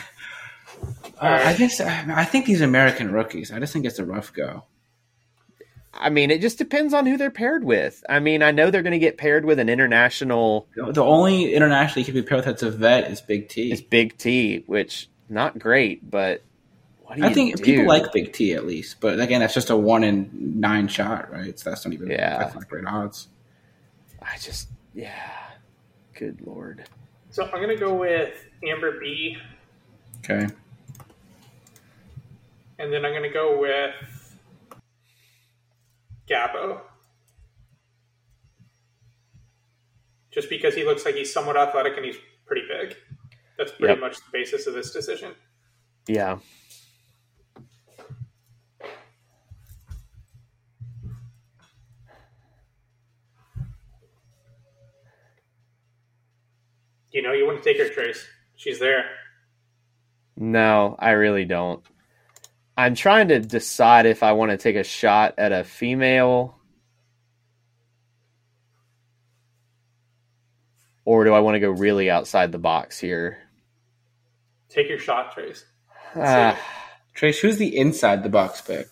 [1.21, 3.51] I just, I think these American rookies.
[3.51, 4.65] I just think it's a rough go.
[5.93, 8.03] I mean, it just depends on who they're paired with.
[8.07, 10.67] I mean, I know they're going to get paired with an international.
[10.75, 13.71] The only international you can be paired with that's a vet is Big T.
[13.71, 16.43] It's Big T, which not great, but
[17.09, 17.63] I think do?
[17.63, 19.01] people like Big T at least.
[19.01, 21.57] But again, that's just a one in nine shot, right?
[21.59, 22.37] So that's not even yeah.
[22.37, 23.27] That's not great odds.
[24.21, 25.29] I just yeah,
[26.13, 26.85] good lord.
[27.31, 28.33] So I'm gonna go with
[28.65, 29.37] Amber B.
[30.19, 30.47] Okay.
[32.79, 33.93] And then I'm gonna go with
[36.31, 36.79] Gabo.
[40.31, 42.15] Just because he looks like he's somewhat athletic and he's
[42.45, 42.95] pretty big.
[43.57, 43.99] That's pretty yep.
[43.99, 45.33] much the basis of this decision.
[46.07, 46.39] Yeah.
[57.11, 58.25] You know, you want to take her, Trace.
[58.55, 59.03] She's there.
[60.37, 61.83] No, I really don't.
[62.81, 66.57] I'm trying to decide if I want to take a shot at a female
[71.05, 73.37] or do I want to go really outside the box here?
[74.69, 75.63] Take your shot, Trace.
[76.15, 76.55] Uh,
[77.13, 78.87] Trace, who's the inside the box pick?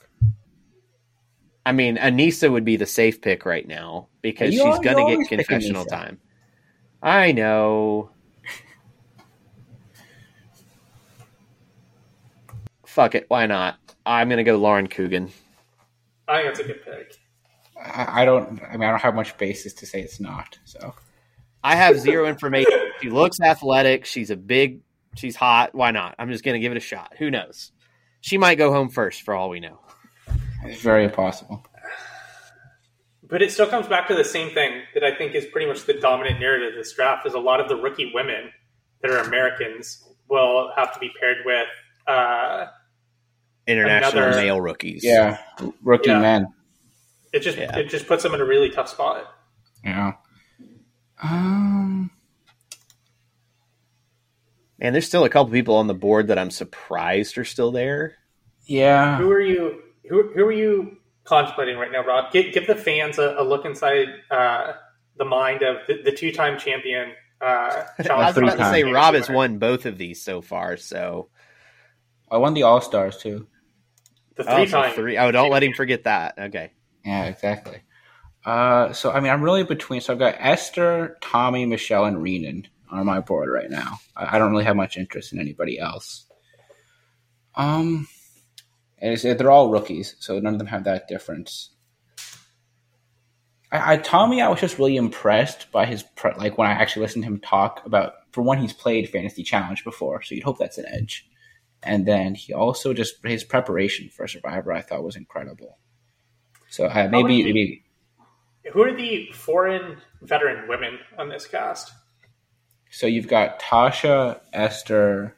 [1.65, 5.17] I mean, Aneesa would be the safe pick right now because you she's going to
[5.17, 6.19] get confessional time.
[7.02, 8.12] I know.
[12.89, 13.25] Fuck it.
[13.28, 13.78] Why not?
[14.04, 15.30] I'm going to go Lauren Coogan.
[16.28, 17.17] I think that's a good pick.
[17.80, 18.60] I, I don't.
[18.63, 20.58] I mean, I don't have much basis to say it's not.
[20.65, 20.95] So
[21.63, 22.73] I have zero information.
[22.99, 24.06] She looks athletic.
[24.06, 24.82] She's a big.
[25.15, 25.75] She's hot.
[25.75, 26.15] Why not?
[26.17, 27.13] I'm just going to give it a shot.
[27.19, 27.71] Who knows?
[28.21, 29.80] She might go home first for all we know.
[30.63, 31.63] It's very possible.
[33.23, 35.86] But it still comes back to the same thing that I think is pretty much
[35.86, 38.52] the dominant narrative of this draft is a lot of the rookie women
[39.04, 41.67] that are Americans will have to be paired with
[42.08, 42.65] uh,
[43.69, 45.03] international another, male rookies.
[45.03, 45.38] Yeah,
[45.84, 46.19] rookie yeah.
[46.19, 46.53] men.
[47.32, 47.77] It just yeah.
[47.77, 49.34] it just puts them in a really tough spot.
[49.84, 50.13] Yeah.
[51.21, 52.12] Um.
[54.79, 58.15] Man, there's still a couple people on the board that I'm surprised are still there.
[58.65, 59.17] Yeah.
[59.17, 59.82] Who are you?
[60.10, 62.32] Who who are you contemplating right now, Rob?
[62.32, 64.73] Give, give the fans a, a look inside uh,
[65.17, 67.12] the mind of the, the two-time champion.
[67.41, 70.77] Uh, I was about to say Rob has won both of these so far.
[70.77, 71.29] So
[72.32, 73.47] I won the All Stars too.
[74.39, 74.95] The three oh, times.
[74.95, 75.17] three.
[75.17, 76.36] Oh, don't let him forget that.
[76.39, 76.71] Okay.
[77.04, 77.82] Yeah, exactly.
[78.45, 79.99] Uh, so I mean, I'm really between.
[79.99, 83.99] So I've got Esther, Tommy, Michele, and Renan on my board right now.
[84.15, 86.25] I, I don't really have much interest in anybody else.
[87.56, 88.08] Um,
[89.02, 91.71] they're all rookies, so none of them have that difference.
[93.73, 97.02] I, I Tommy, I was just really impressed by his pre- like when I actually
[97.02, 98.13] listened to him talk about.
[98.32, 101.28] For one, he's played Fantasy Challenge before, so you'd hope that's an edge.
[101.81, 105.77] And then he also just his preparation for Survivor, I thought was incredible.
[106.69, 107.83] So uh, maybe maybe.
[108.73, 111.91] Who are the foreign veteran women on this cast?
[112.91, 115.35] So you've got Tacha, Esther,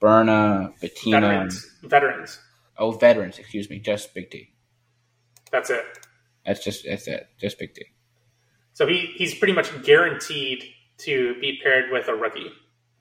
[0.00, 1.20] Berna, Bettina.
[1.20, 1.76] Veterans.
[1.82, 2.40] Veterans.
[2.76, 3.38] Oh, veterans.
[3.38, 3.78] Excuse me.
[3.78, 4.52] Just Big T.
[5.50, 5.84] That's it.
[6.44, 7.28] That's just that's it.
[7.38, 7.84] Just Big T.
[8.72, 10.64] So he he's pretty much guaranteed
[10.98, 12.50] to be paired with a rookie.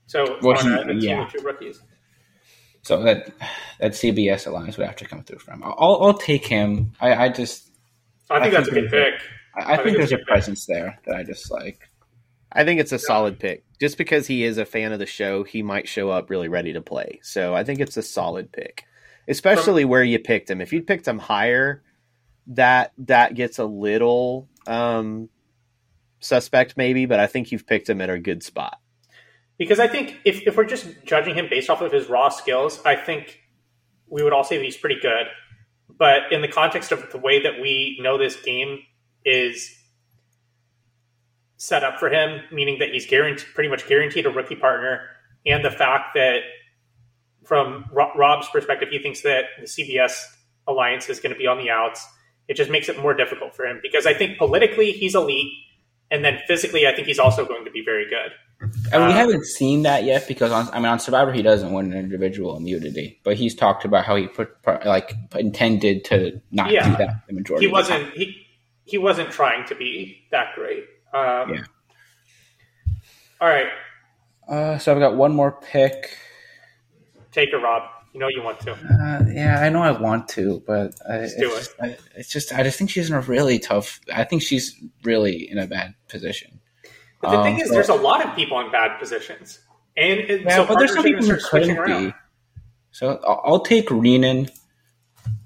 [0.06, 1.28] So well, a yeah.
[1.28, 1.82] two rookies.
[2.88, 3.32] So that
[3.80, 5.64] that CBS alliance would have to come through for him.
[5.64, 6.94] I'll, I'll take him.
[7.00, 7.70] I, I just.
[8.30, 9.22] I think I that's think a good pick.
[9.56, 10.76] I, I, I think, think there's a presence pick.
[10.76, 11.90] there that I just like.
[12.52, 13.02] I think it's a yeah.
[13.06, 13.64] solid pick.
[13.80, 16.74] Just because he is a fan of the show, he might show up really ready
[16.74, 17.20] to play.
[17.22, 18.88] So I think it's a solid pick
[19.28, 20.62] especially From, where you picked him.
[20.62, 21.84] If you picked him higher,
[22.48, 25.30] that that gets a little um,
[26.20, 28.80] suspect maybe, but I think you've picked him at a good spot.
[29.58, 32.80] Because I think if, if we're just judging him based off of his raw skills,
[32.86, 33.42] I think
[34.08, 35.28] we would all say that he's pretty good.
[35.98, 38.80] But in the context of the way that we know this game
[39.26, 39.74] is
[41.58, 45.02] set up for him, meaning that he's guaranteed, pretty much guaranteed a rookie partner,
[45.46, 46.42] and the fact that
[47.44, 50.22] from Rob's perspective, he thinks that the CBS
[50.68, 52.06] alliance is going to be on the outs.
[52.48, 55.52] It just makes it more difficult for him because I think politically he's elite,
[56.12, 58.32] and then physically I think he's also going to be very good.
[58.60, 61.72] And we um, haven't seen that yet because on, I mean on Survivor he doesn't
[61.72, 66.72] win an individual immunity, but he's talked about how he put like intended to not
[66.72, 67.68] yeah, do that the majority.
[67.68, 68.48] He wasn't he
[68.86, 70.86] he wasn't trying to be that great.
[71.14, 71.64] Um, yeah.
[73.40, 73.68] All right.
[74.48, 76.18] Uh, so I've got one more pick.
[77.32, 77.84] Take it, Rob.
[78.14, 78.72] You know you want to.
[78.72, 81.68] Uh, yeah, I know I want to, but I, it's, do it.
[81.80, 84.00] I, it's just I just think she's in a really tough.
[84.12, 86.60] I think she's really in a bad position.
[87.22, 89.60] But the um, thing is, there's a lot of people in bad positions,
[89.96, 92.14] and, and yeah, so but there's some people who couldn't be.
[92.92, 94.50] So I'll, I'll take Renan.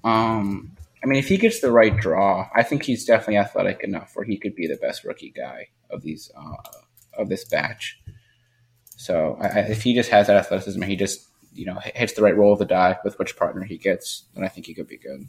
[0.04, 4.12] Um, I mean, if he gets the right draw, I think he's definitely athletic enough
[4.16, 6.56] where he could be the best rookie guy of these uh,
[7.18, 8.00] of this batch.
[8.98, 12.36] So I, if he just has that athleticism, he just you know hits the right
[12.36, 14.98] roll of the die with which partner he gets, then I think he could be
[14.98, 15.28] good.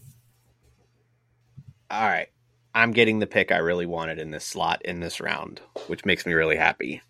[1.90, 2.28] All right.
[2.74, 6.24] I'm getting the pick I really wanted in this slot in this round, which makes
[6.24, 7.02] me really happy.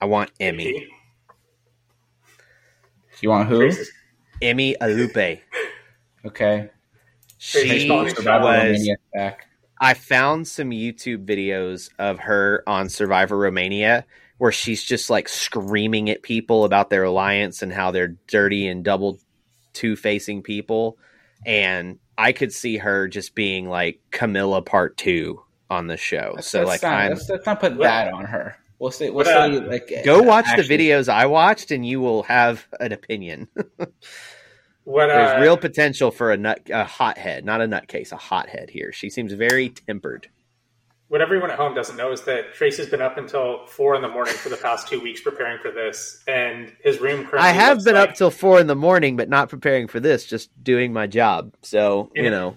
[0.00, 0.86] I want Emy.
[3.20, 3.70] You want who?
[4.42, 5.40] Emy Alupei.
[6.24, 6.70] Okay.
[7.38, 8.14] She was.
[9.14, 9.46] back.
[9.80, 14.06] I found some YouTube videos of her on Survivor Romania
[14.38, 18.84] where she's just like screaming at people about their alliance and how they're dirty and
[18.84, 19.18] double
[19.72, 20.98] two facing people.
[21.46, 26.32] And I could see her just being like Camila part two on the show.
[26.36, 28.56] Let's, so let's like not, I'm let's, let's not put that on her.
[28.78, 32.00] We'll say we'll What, uh, like go watch actually- the videos I watched and you
[32.00, 33.48] will have an opinion.
[34.84, 38.68] What uh, There's real potential for a nut a hothead, not a nutcase, a hothead
[38.70, 38.92] here.
[38.92, 40.28] She seems very tempered.
[41.12, 44.00] What everyone at home doesn't know is that Trace has been up until four in
[44.00, 47.40] the morning for the past two weeks preparing for this, and his room currently.
[47.50, 50.24] I have been like- up till four in the morning, but not preparing for this,
[50.24, 51.52] just doing my job.
[51.60, 52.56] So, you know,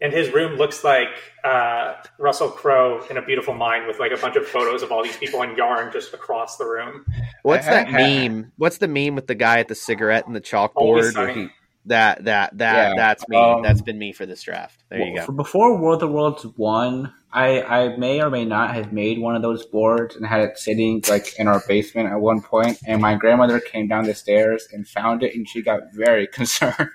[0.00, 1.08] and his room looks like
[1.44, 5.02] uh, Russell Crowe in a beautiful mind with like a bunch of photos of all
[5.02, 7.04] these people in yarn just across the room.
[7.42, 8.50] what's that meme?
[8.56, 10.94] What's the meme with the guy at the cigarette and the chalkboard?
[10.94, 11.34] where Sunny.
[11.34, 11.48] he-
[11.84, 13.36] that that that Yeah, that's me.
[13.36, 14.82] um, that's been me for this draft.
[14.88, 15.30] There you go.
[15.32, 19.42] Before World of Worlds one, I I may or may not have made one of
[19.42, 23.14] those boards and had it sitting like in our basement at one point, and my
[23.16, 26.90] grandmother came down the stairs and found it, and she got very concerned.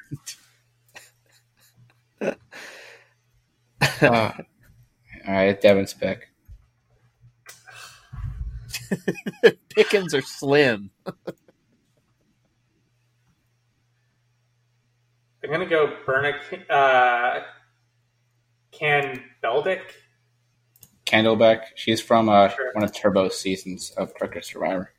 [4.01, 4.31] Uh,
[5.27, 6.29] all right, Devin's pick.
[9.69, 10.91] Pickens are slim.
[15.43, 17.41] I'm gonna go Bernick uh,
[18.71, 19.81] Can Beldick.
[21.13, 21.61] Canbeldek.
[21.75, 22.71] She's from uh, Sure.
[22.73, 24.91] one of Turbo's seasons of Cricket Survivor.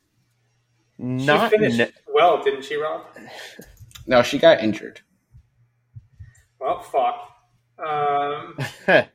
[0.97, 3.05] Not she finished n- well, didn't she, Rob?
[4.07, 5.01] No, she got injured.
[6.59, 7.31] Well, fuck.
[7.83, 8.55] Um,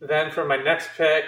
[0.00, 1.24] then for my next pick,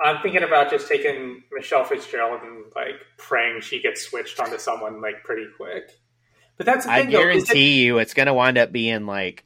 [0.00, 5.00] I'm thinking about just taking Michele Fitzgerald and like praying she gets switched onto someone
[5.00, 5.90] like pretty quick.
[6.58, 9.06] But that's the I thing, though, that- guarantee you, it's going to wind up being
[9.06, 9.44] like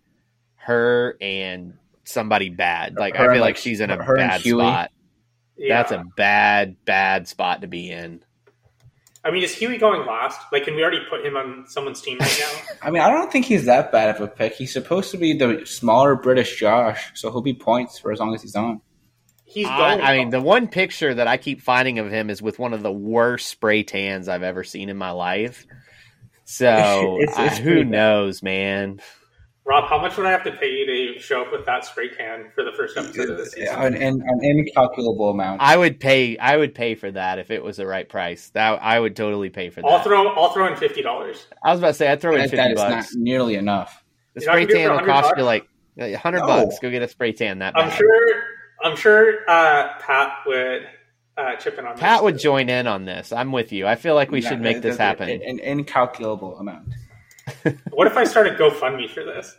[0.57, 2.97] her and somebody bad.
[2.97, 4.91] Like I feel like like, she's in a bad spot.
[5.57, 5.83] yeah.
[5.83, 8.25] That's a bad, bad spot to be in.
[9.25, 10.41] I mean, is Hughie going last?
[10.51, 12.75] Like, can we already put him on someone's team right now?
[12.83, 14.55] I mean, I don't think he's that bad of a pick.
[14.55, 18.35] He's supposed to be the smaller British Josh, so he'll be points for as long
[18.35, 18.81] as he's on.
[19.45, 20.01] He's I.
[20.01, 22.83] I mean, the one picture that I keep finding of him is with one of
[22.83, 25.67] the worst spray tans I've ever seen in my life.
[26.45, 27.91] So It's- it's I- pretty who bad.
[27.91, 29.01] knows, man?
[29.65, 32.09] Rob, how much would I have to pay you to show up with that spray
[32.09, 33.73] tan for the first episode of this season?
[33.73, 35.61] An, an, an incalculable amount.
[35.63, 36.37] I would pay.
[36.37, 38.51] I would pay for that if it was the right price.
[38.55, 39.87] That I would totally pay for that.
[39.87, 40.27] I'll throw.
[40.35, 41.47] I'll throw in fifty dollars.
[41.65, 44.03] I was about to say I'd throw in that, fifty that is not nearly enough.
[44.35, 46.47] The You're spray gonna do it tan will cost 100 you like a hundred No.
[46.49, 46.81] bucks.
[46.81, 47.75] Go get a spray tan that.
[47.79, 48.43] I'm sure.
[48.83, 50.89] I'm sure uh, Pat would
[51.37, 52.23] uh, chip in on Pat this.
[52.23, 53.33] would join in on this.
[53.33, 53.87] I'm with you.
[53.87, 55.29] I feel like we should make this happen.
[55.29, 56.89] An, an incalculable amount.
[57.91, 59.57] What if I started GoFundMe for this?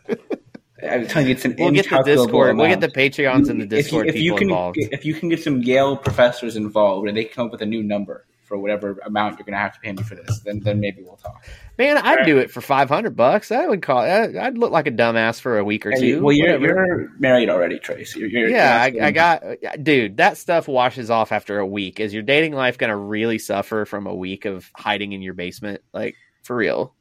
[0.81, 2.57] I'm telling you, it's an We'll get the incalculable Discord.
[2.57, 4.77] We'll get the Patreons and the If you- Discord if you, can, involved.
[4.79, 7.83] If you can get some Yale professors involved and they come up with a new
[7.83, 10.79] number for whatever amount you're going to have to pay me for this, then then
[10.79, 11.45] maybe we'll talk.
[11.77, 12.25] Man, I'd Right.
[12.25, 13.49] do it for five hundred bucks.
[13.49, 14.07] That would cost.
[14.07, 16.05] I'd look like a dumbass for a week or And two.
[16.07, 18.15] you- well, you're, you're married already, Trace.
[18.15, 19.43] You're, you're, yeah, you're I, I got,
[19.83, 20.17] dude.
[20.17, 21.99] That stuff washes off after a week.
[21.99, 25.33] Is your dating life going to really suffer from a week of hiding in your
[25.33, 25.81] basement?
[25.93, 26.93] Like for real?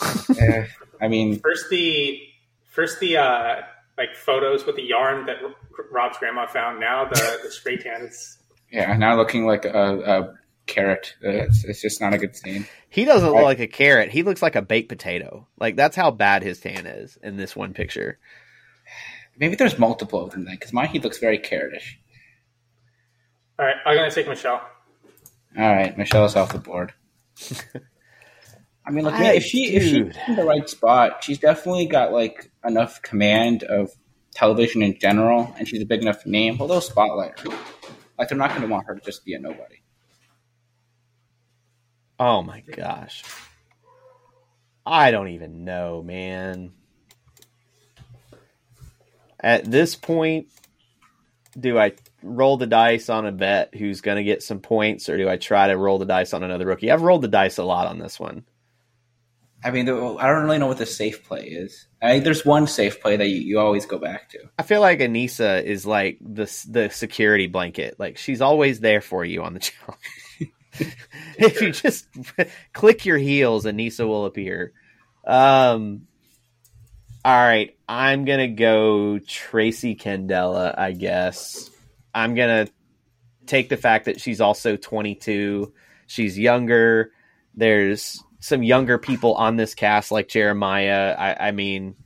[1.00, 2.20] I mean, First the
[2.70, 3.56] first the uh,
[3.98, 5.36] like photos with the yarn that
[5.90, 6.80] Rob's grandma found.
[6.80, 8.02] Now the the spray tan.
[8.04, 8.38] It's
[8.72, 10.34] yeah, now looking like a, a
[10.66, 11.14] carrot.
[11.24, 12.66] Uh, It's, it's just not a good scene.
[12.88, 13.44] He doesn't look Right.
[13.44, 14.10] like a carrot.
[14.10, 15.46] He looks like a baked potato.
[15.58, 18.18] Like that's how bad his tan is in this one picture.
[19.38, 21.96] Maybe there's multiple of them then, because my he looks very carrotish.
[23.58, 23.76] all right.
[23.84, 24.60] I'm gonna take Michele.
[25.58, 26.92] All right, Michele's off the board.
[28.86, 32.12] I mean, look, I- if she if she's in the right spot, she's definitely got
[32.12, 33.90] like enough command of
[34.34, 36.56] television in general, and she's a big enough name.
[36.60, 37.50] Although they'll spotlight her.
[38.18, 39.76] Like they're not going to want her to just be a nobody.
[42.18, 43.22] Oh my gosh.
[44.84, 46.72] I don't even know, man.
[49.40, 50.48] At this point,
[51.58, 51.92] do I
[52.22, 55.36] roll the dice on a bet who's going to get some points, or do I
[55.36, 56.90] try to roll the dice on another rookie?
[56.90, 58.44] I've rolled the dice a lot on this one.
[59.64, 61.86] I mean, I don't really know what the safe play is.
[62.00, 64.38] I think there's one safe play that you, you always go back to.
[64.58, 67.96] I feel like Aneesa is like the the security blanket.
[67.98, 69.98] Like she's always there for you on the challenge.
[71.38, 72.06] if you just
[72.72, 74.72] click your heels, Aneesa will appear.
[75.26, 76.06] Um,
[77.24, 80.78] all right, I'm gonna go Tracy Candela.
[80.78, 81.70] I guess
[82.14, 82.68] I'm gonna
[83.46, 85.72] take the fact that she's also 22.
[86.06, 87.10] She's younger.
[87.54, 91.14] There's some younger people on this cast like Jeremiah.
[91.18, 91.96] I, I mean,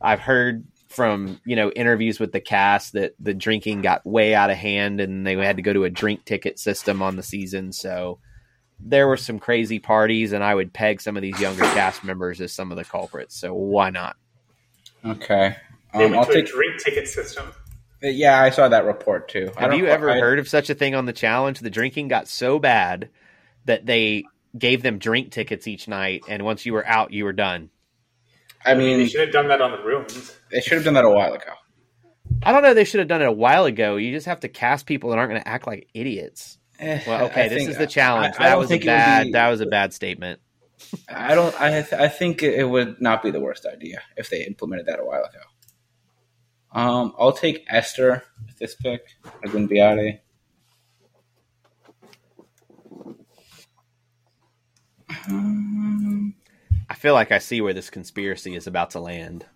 [0.00, 4.50] I've heard from you know interviews with the cast that the drinking got way out
[4.50, 7.72] of hand and they had to go to a drink ticket system on the season.
[7.72, 8.18] So
[8.80, 12.40] there were some crazy parties, and I would peg some of these younger cast members
[12.40, 13.36] as some of the culprits.
[13.36, 14.16] So why not?
[15.04, 15.56] Okay,
[15.92, 16.44] they um, went I'll to take...
[16.46, 17.52] a drink ticket system.
[18.02, 19.50] Uh, yeah, I saw that report too.
[19.56, 20.18] Have you ever I...
[20.18, 21.60] heard of such a thing on the challenge?
[21.60, 23.10] The drinking got so bad
[23.64, 24.24] that they
[24.56, 27.70] gave them drink tickets each night, and once you were out, you were done.
[28.64, 30.34] I mean, they should have done that on the rooms.
[30.50, 31.52] They should have done that a while ago.
[32.42, 32.74] I don't know.
[32.74, 33.96] They should have done it a while ago.
[33.96, 36.58] You just have to cast people that aren't going to act like idiots.
[36.78, 38.34] Eh, well, okay, I this think, is the challenge.
[38.38, 39.26] I, I that was a bad.
[39.26, 40.40] Be, that was a bad statement.
[41.08, 41.58] I don't.
[41.60, 44.98] I th- I think it would not be the worst idea if they implemented that
[45.00, 45.40] a while ago.
[46.72, 49.02] Um, I'll take Esther with this pick.
[49.44, 50.20] Agunbiade.
[55.28, 56.34] Um,
[56.94, 59.46] I feel like I see where this conspiracy is about to land.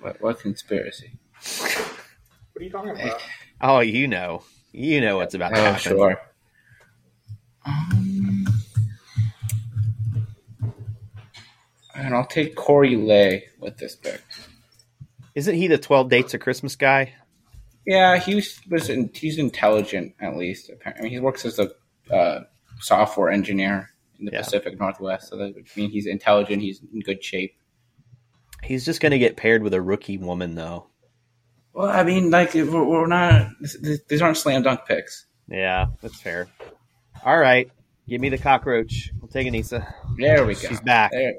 [0.00, 1.12] What, what conspiracy?
[1.40, 3.22] What are you talking about?
[3.58, 5.80] Oh, you know, you know what's about to oh, happen.
[5.80, 6.20] Sure.
[7.64, 8.46] Um,
[11.94, 14.20] and I'll take Corey Lay with this pick.
[15.34, 17.14] Isn't he the Twelve Dates of Christmas guy?
[17.86, 20.70] Yeah, he was, was he's intelligent at least.
[20.84, 21.70] I mean, he works as a
[22.14, 22.44] uh,
[22.78, 23.88] software engineer
[24.18, 24.42] in the yeah.
[24.42, 25.28] Pacific Northwest.
[25.28, 26.62] So that would mean he's intelligent.
[26.62, 27.56] He's in good shape.
[28.62, 30.88] He's just going to get paired with a rookie woman, though.
[31.72, 33.50] Well, I mean, like we're, we're not;
[34.08, 35.26] these aren't slam dunk picks.
[35.48, 36.48] Yeah, that's fair.
[37.24, 37.70] All right,
[38.08, 39.12] give me the cockroach.
[39.20, 39.92] We'll take Aneesa.
[40.16, 40.60] There we go.
[40.60, 41.12] She's back.
[41.12, 41.34] There.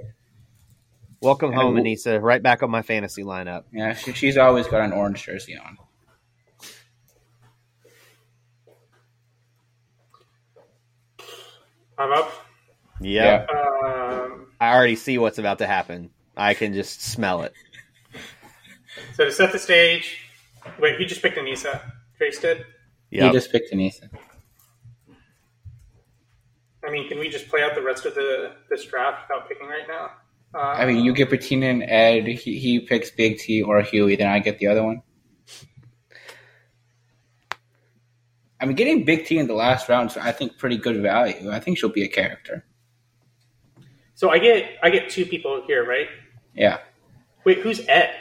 [1.21, 2.21] Welcome home, Aneesa.
[2.21, 3.65] Right back on my fantasy lineup.
[3.73, 5.77] Yeah, she, she's always got an orange jersey on.
[11.97, 12.31] I'm up.
[13.01, 13.47] Yep.
[13.49, 13.55] Yeah.
[13.55, 16.09] Um, I already see what's about to happen.
[16.35, 17.53] I can just smell it.
[19.15, 20.17] So to set the stage,
[20.79, 21.81] wait, he just picked Aneesa.
[22.17, 22.65] Trace did.
[23.11, 24.09] Yeah, he just picked Aneesa.
[26.85, 29.67] I mean, can we just play out the rest of the this draft without picking
[29.67, 30.11] right now?
[30.53, 32.27] Uh, I mean, you get Bettina and Ed.
[32.27, 35.03] He, he picks Big T or Hughie, then I get the other one.
[38.59, 41.51] I mean, getting Big T in the last round is, I think, pretty good value.
[41.51, 42.65] I think she'll be a character.
[44.19, 46.09] So I get I get two people here, right?
[46.53, 46.79] Yeah.
[47.45, 48.13] Wait, who's Ed?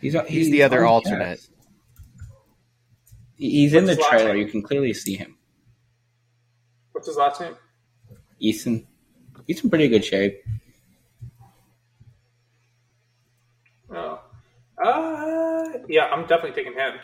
[0.00, 1.40] He's he's, he's the other alternate.
[1.40, 1.50] Cast.
[3.36, 4.34] He's What's in the trailer.
[4.34, 5.36] You can clearly see him.
[6.92, 7.54] What's his last name?
[8.38, 8.86] Ethan.
[9.46, 10.42] He's in pretty good shape.
[13.90, 14.22] Oh.
[14.82, 16.94] Uh, yeah, I'm definitely taking him.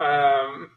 [0.00, 0.70] Um,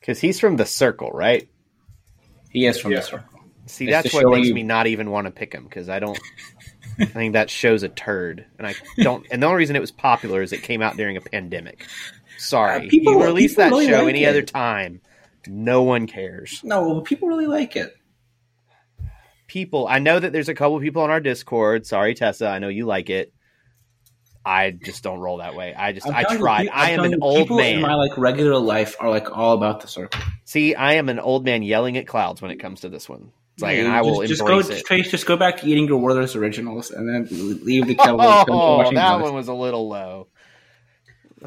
[0.00, 1.50] because he's from the circle, right?
[2.56, 3.00] He is from yeah.
[3.00, 3.40] the circle.
[3.66, 4.54] See, it's that's what makes you...
[4.54, 6.18] me not even want to pick him because I don't.
[6.98, 9.26] I think that show's a turd, and I don't.
[9.30, 11.86] And the only reason it was popular is it came out during a pandemic.
[12.38, 14.28] Sorry, uh, people, you release that really show like any it.
[14.28, 15.02] other time,
[15.46, 16.62] no one cares.
[16.64, 17.94] No, people really like it.
[19.48, 21.84] People, I know that there's a couple people on our Discord.
[21.84, 23.34] Sorry, Tessa, I know you like it.
[24.46, 25.74] I just don't roll that way.
[25.74, 26.62] I just I tried.
[26.62, 27.74] You, I am an old man.
[27.74, 30.20] In my like regular life are like all about the circle.
[30.44, 33.32] See, I am an old man yelling at clouds when it comes to this one.
[33.54, 34.84] It's like, yeah, and I will just, embrace go, it.
[34.84, 37.26] Trace, just go back to eating your Werther's originals and then
[37.64, 38.20] leave the kettle.
[38.20, 40.28] oh, that one was a little low.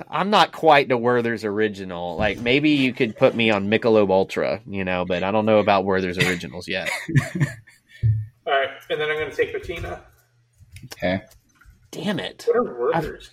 [0.10, 2.18] I'm not quite the Werther's original.
[2.18, 5.60] Like maybe you could put me on Michelob Ultra, you know, but I don't know
[5.60, 6.90] about Werther's originals yet.
[8.46, 10.04] all right, and then I'm going to take Bettina.
[10.86, 11.22] Okay.
[11.92, 12.46] Damn it!
[12.48, 13.32] What are Werther's?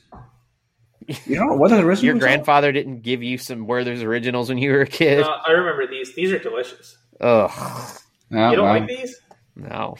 [1.26, 2.02] You know what the originals?
[2.02, 5.22] Your grandfather didn't give you some Werther's originals when you were a kid.
[5.22, 6.14] Uh, I remember these.
[6.14, 6.98] These are delicious.
[7.20, 8.00] Ugh.
[8.30, 9.20] No, you don't like these?
[9.54, 9.96] No.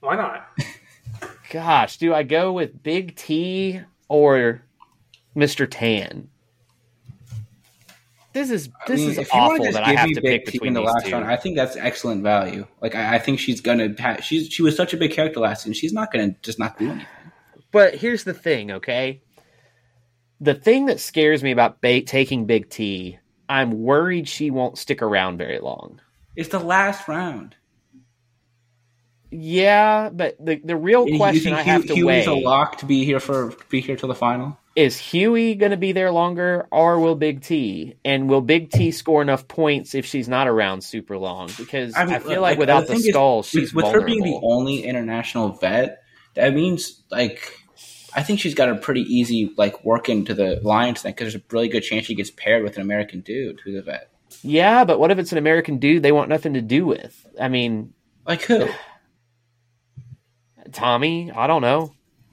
[0.00, 0.48] Why not?
[1.50, 4.62] Gosh, do I go with Big T or
[5.36, 5.68] Mr.
[5.70, 6.28] Tan?
[8.32, 11.06] This is this I mean, is awful that I have to pick between the last
[11.06, 11.12] two.
[11.12, 12.66] Round, I think that's excellent value.
[12.82, 13.94] Like I, I think she's gonna.
[13.98, 15.72] Ha- she's she was such a big character last season.
[15.72, 17.06] She's not gonna just not do anything.
[17.72, 19.22] But here's the thing, okay?
[20.40, 25.02] The thing that scares me about ba- taking Big T, I'm worried she won't stick
[25.02, 26.00] around very long.
[26.36, 27.56] It's the last round.
[29.30, 32.78] Yeah, but the the real You question I have Hugh- to Hughie's weigh a lock
[32.78, 34.56] to be here for be here till the final.
[34.76, 37.96] is Hughie going to be there longer, or will Big T?
[38.04, 41.50] And will Big T score enough points if she's not around super long?
[41.58, 43.86] Because I, mean, feel uh, like, without the the, thing is, skull, with- she's with,
[43.86, 46.02] her being the only international vet.
[46.36, 47.58] That means like
[48.14, 51.42] I think she's got a pretty easy like work into the Lions thing because there's
[51.42, 54.10] a really good chance she gets paired with an American dude who's a vet.
[54.42, 57.26] Yeah, but what if it's an American dude they want nothing to do with?
[57.40, 57.92] I mean,
[58.26, 58.68] Like who?
[60.72, 61.92] Tommy, I don't know.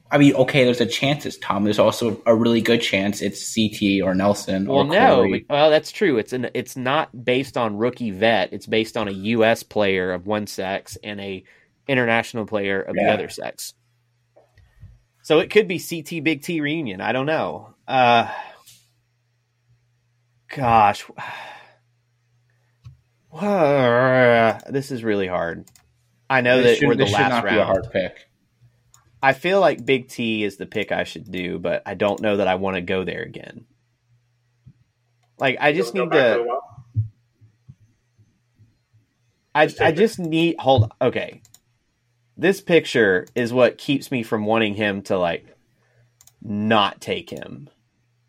[0.09, 1.63] I mean, okay, there's a chance it's Tom.
[1.63, 5.91] There's also a really good chance it's CT or Nelson Well, or no, well, that's
[5.91, 6.17] true.
[6.17, 8.53] It's an it's not based on rookie vet.
[8.53, 9.63] It's based on a U.S.
[9.63, 11.43] player of one sex and a
[11.87, 13.73] international player of the other sex.
[15.23, 17.01] So it could be CT Big T reunion.
[17.01, 17.73] I don't know.
[17.87, 18.29] Uh,
[20.55, 21.05] gosh,
[24.69, 25.65] this is really hard.
[26.29, 27.49] I know This that should- we're the last round.
[27.55, 28.27] be a hard pick.
[29.21, 32.37] I feel like Big T is the pick I should do, but I don't know
[32.37, 33.65] that I want to go there again.
[35.39, 36.59] Like I just need back to.
[39.55, 40.91] I Just I just need hold.
[41.01, 41.41] Okay,
[42.37, 45.45] this picture is what keeps me from wanting him to like
[46.41, 47.69] not take him.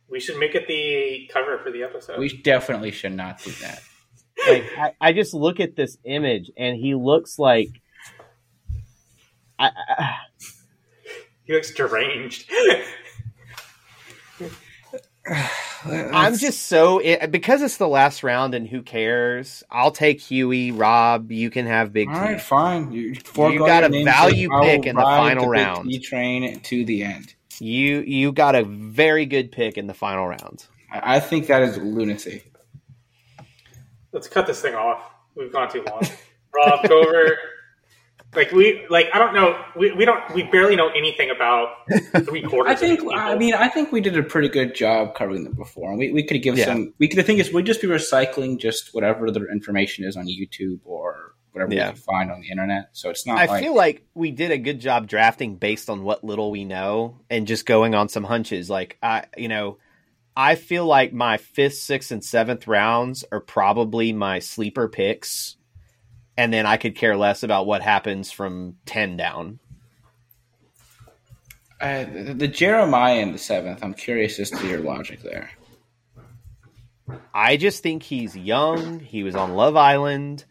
[0.09, 2.19] We should make it the cover for the episode.
[2.19, 3.83] We definitely should not do that.
[4.49, 7.69] Like I, I just look at this image and he looks like.
[9.59, 10.17] I, I,
[11.45, 12.51] he looks deranged.
[15.85, 19.63] I'm just so because it's the last round and who cares?
[19.71, 21.31] I'll take Hughie, Rob.
[21.31, 22.21] You can have Big All T.
[22.21, 22.93] right, fine.
[22.93, 25.91] You, forego got a value so I will pick in the final the Big round.
[25.91, 27.35] T train to the end.
[27.61, 30.67] You you got a very good pick in the final round.
[30.93, 32.43] I I think that is lunacy.
[34.13, 35.11] Let's cut this thing off.
[35.35, 36.03] We've gone too long.
[36.55, 37.37] Rob, go over.
[38.37, 41.69] Like we like I don't know we, we don't we barely know anything about
[42.25, 42.73] three quarters.
[42.73, 43.01] I think.
[43.01, 45.91] of these I mean, I think we did a pretty good job covering them before,
[45.91, 46.67] and we, we could give Yeah.
[46.67, 46.95] some.
[46.99, 47.19] We could.
[47.19, 51.35] The thing is, we'd just be recycling just whatever the information is on YouTube or
[51.53, 51.89] whatever Yeah.
[51.89, 52.89] we can find on the internet.
[52.93, 56.03] So it's not I like feel like we did a good job drafting based on
[56.03, 58.69] what little we know and just going on some hunches.
[58.69, 59.79] Like I, you know,
[60.37, 65.57] I feel like my fifth, sixth, and seventh rounds are probably my sleeper picks,
[66.37, 69.59] and then I could care less about what happens from ten down.
[71.81, 73.83] uh, the, the Jeremiah in the seventh.
[73.83, 75.51] I'm curious as to your logic there.
[77.35, 79.01] I just think he's young.
[79.01, 80.45] He was on Love Island.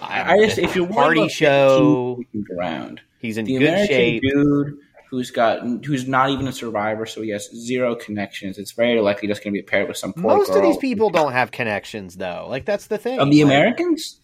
[0.00, 2.22] I, I just if you're worried party show,
[2.56, 4.22] around he's in the good American shape.
[4.22, 4.78] dude
[5.10, 8.58] who's got who's not even a survivor, so he has zero connections.
[8.58, 11.10] It's very likely just going to be paired with some poor Most of these people
[11.10, 12.46] don't have connections, though.
[12.48, 13.18] Like that's the thing.
[13.18, 14.20] of the Like, Americans.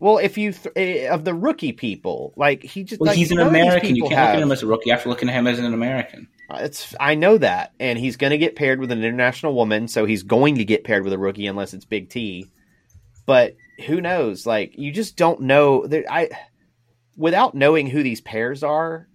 [0.00, 3.30] Well, if you th- eh, of the rookie people, like he just Well, like, he's
[3.30, 3.96] an none of these American.
[3.96, 4.84] You can't look at him as a rookie.
[4.86, 6.28] You have to look at him as an American.
[6.50, 10.04] It's I know that, and he's going to get paired with an international woman, so
[10.04, 12.46] he's going to get paired with a rookie unless it's Big T.
[13.26, 14.46] But who knows?
[14.46, 15.86] Like you just don't know.
[15.86, 16.30] There, I
[17.16, 19.08] without knowing who these pairs are,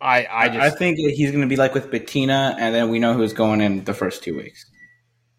[0.00, 2.98] I I just I think he's going to be like with Bettina, and then we
[2.98, 4.64] know who's going in the first two weeks.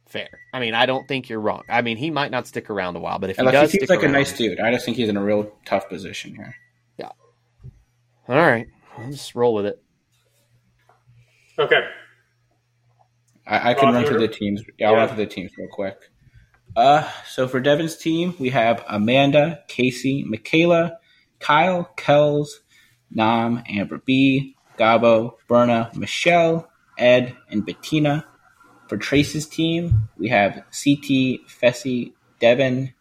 [0.09, 0.29] Fair.
[0.53, 1.63] I mean, I don't think you're wrong.
[1.69, 3.61] I mean, he might not stick around a while, but if he And like, he
[3.61, 4.59] does, seems stick like a nice dude.
[4.59, 6.55] I just think he's in a real tough position here.
[6.97, 7.09] Yeah.
[8.27, 9.81] All right, I'll just roll with it.
[11.59, 11.81] okay.
[13.45, 14.63] I, I can Rob, run through the teams.
[14.77, 14.99] Yeah, I'll Yeah.
[14.99, 15.97] run through the teams real quick.
[16.75, 20.97] Uh, so for Devin's team, we have Amanda, Kaycee, Michaela,
[21.39, 22.47] Kyle, Kelz,
[23.11, 28.25] Nam, Amber B, Gabo, Berna, Michele, Ed, and Bettina.
[28.89, 32.91] For Trace's team, we have CT, Fessy, Devin,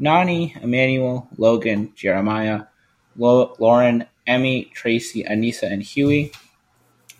[0.00, 2.62] Nany, Emanuel, Logan, Jeremiah,
[3.16, 6.32] Lo- Lauren, Emy, Tracy, Aneesa, and Hughie.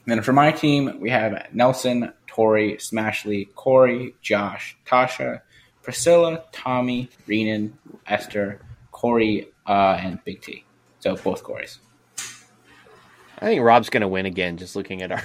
[0.04, 5.42] And then for my team, we have Nelson, Tori, Smashley, Cory, Josh, Tacha,
[5.84, 8.60] Priscilla, Tommy, Renan, Esther,
[8.90, 10.64] Corey, uh, and Big T.
[10.98, 11.78] So both Corys.
[13.38, 14.56] I think Rob's going to win again.
[14.56, 15.22] Just looking at our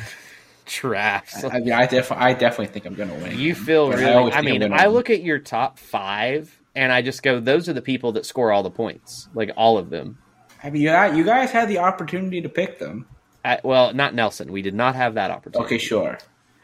[0.80, 3.38] drafts, I, I, mean, I, def- I definitely think I'm going to win.
[3.38, 4.32] You feel But I really.
[4.32, 7.74] I, I'm mean, I look at your top five, and I just go, "Those are
[7.74, 10.17] the people that score all the points, like all of them."
[10.63, 13.07] I mean, you guys, you guys had the opportunity to pick them.
[13.43, 14.51] I, well, not Nelson.
[14.51, 15.76] We did not have that opportunity.
[15.76, 16.19] Okay, sure.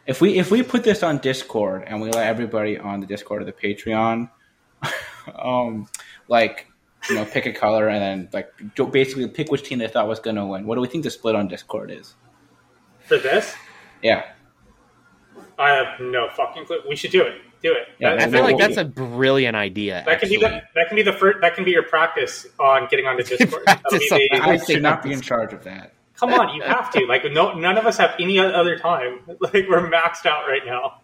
[0.05, 3.41] If we if we put this on Discord and we let everybody on the Discord
[3.41, 4.29] or the Patreon,
[5.35, 5.87] um,
[6.27, 6.67] like
[7.09, 10.19] you know, pick a color and then like basically pick which team they thought was
[10.19, 10.65] going to win.
[10.65, 12.15] What do we think the split on Discord is?
[13.05, 13.55] For this,
[14.01, 14.25] Yeah.
[15.59, 16.81] I have no fucking clue.
[16.87, 17.41] We should do it.
[17.63, 17.87] Do it.
[17.99, 20.03] Yeah, That- I feel like that's a brilliant idea.
[20.05, 22.87] that can be the that can be the first that can be your practice on
[22.89, 23.63] getting onto Discord.
[23.65, 25.93] Be the- on- I should not be in charge of that.
[26.15, 27.05] come on, you have to.
[27.07, 29.19] Like no, none of us have any other time.
[29.39, 31.01] Like we're maxed out right now.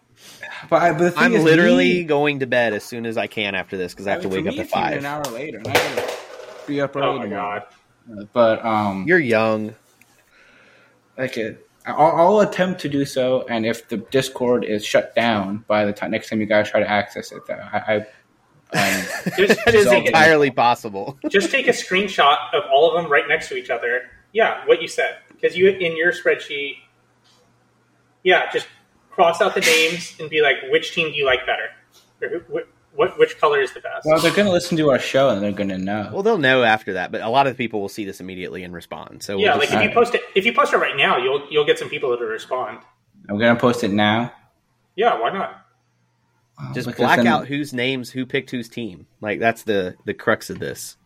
[0.70, 3.16] But, I, but the thing I'm is, literally me- going to bed as soon as
[3.16, 4.98] I can after this because I have to wake me, up at it's five.
[4.98, 6.12] An hour later, and I gotta
[6.68, 7.62] be up early Oh my god.
[8.32, 9.74] But um, You're young.
[11.18, 15.64] I it, I'll, I'll attempt to do so, and if the Discord is shut down
[15.68, 18.06] by the time next time you guys try to access it, then I, I
[18.74, 19.04] um,
[19.36, 21.18] Just, That is just, take, entirely possible.
[21.28, 24.10] just take a screenshot of all of them right next to each other.
[24.32, 25.18] Yeah, what you said.
[25.28, 26.76] Because you in your spreadsheet,
[28.22, 28.66] yeah, just
[29.10, 31.68] cross out the names and be like, which team do you like better,
[32.22, 32.60] or who,
[32.94, 34.06] what, what which color is the best?
[34.06, 36.10] well, they're gonna listen to our show and they're gonna know.
[36.12, 38.72] Well, they'll know after that, but a lot of people will see this immediately and
[38.74, 39.22] respond.
[39.22, 41.18] So we'll yeah, just- like if you post it, if you post it right now,
[41.18, 42.78] you'll you'll get some people to respond.
[43.28, 44.32] I'm gonna post it now.
[44.96, 45.60] Yeah, why not?
[46.72, 49.06] just black then- out whose names, who picked whose team.
[49.20, 50.96] Like that's the the crux of this.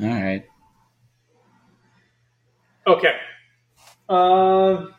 [0.00, 0.44] All right.
[2.86, 3.14] Okay.
[4.08, 4.94] Um,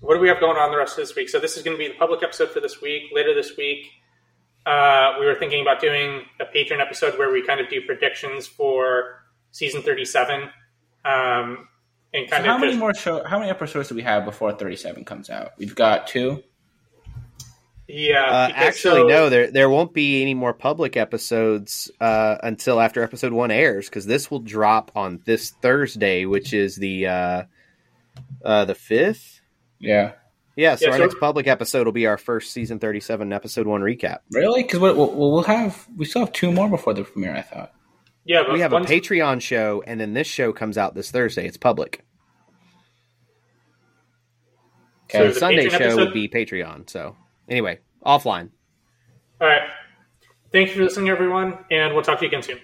[0.00, 1.28] what do we have going on the rest of this week?
[1.30, 3.04] So this is going to be the public episode for this week.
[3.14, 3.86] Later this week,
[4.66, 8.46] uh, we were thinking about doing a patron episode where we kind of do predictions
[8.46, 10.50] for season thirty-seven,
[11.04, 11.68] um,
[12.14, 13.24] and So kind how of many just, more show?
[13.24, 15.52] How many episodes do we have before 37 comes out?
[15.58, 16.42] We've got two.
[17.88, 18.24] yeah.
[18.24, 23.02] Uh, actually, so- no, there there won't be any more public episodes uh, until after
[23.02, 27.42] episode one airs because this will drop on this Thursday, which is the uh,
[28.44, 29.40] uh, the fifth.
[29.78, 30.12] Yeah.
[30.56, 33.66] Yeah, so Yeah, our so- next public episode will be our first season thirty-seven episode
[33.66, 34.18] one recap.
[34.30, 34.62] Really?
[34.62, 37.34] Because we'll, we'll, we'll have we still have two more before the premiere.
[37.34, 37.72] I thought.
[38.24, 41.46] Yeah, but We have a Patreon show, and then this show comes out this Thursday.
[41.46, 42.04] It's public.
[45.10, 46.88] So the Sunday Patreon show episode- would be Patreon.
[46.88, 47.16] So
[47.48, 48.50] anyway, offline.
[49.40, 49.68] All right.
[50.52, 52.58] Thanks for listening, everyone, and we'll talk to you again soon.
[52.58, 52.62] Bye.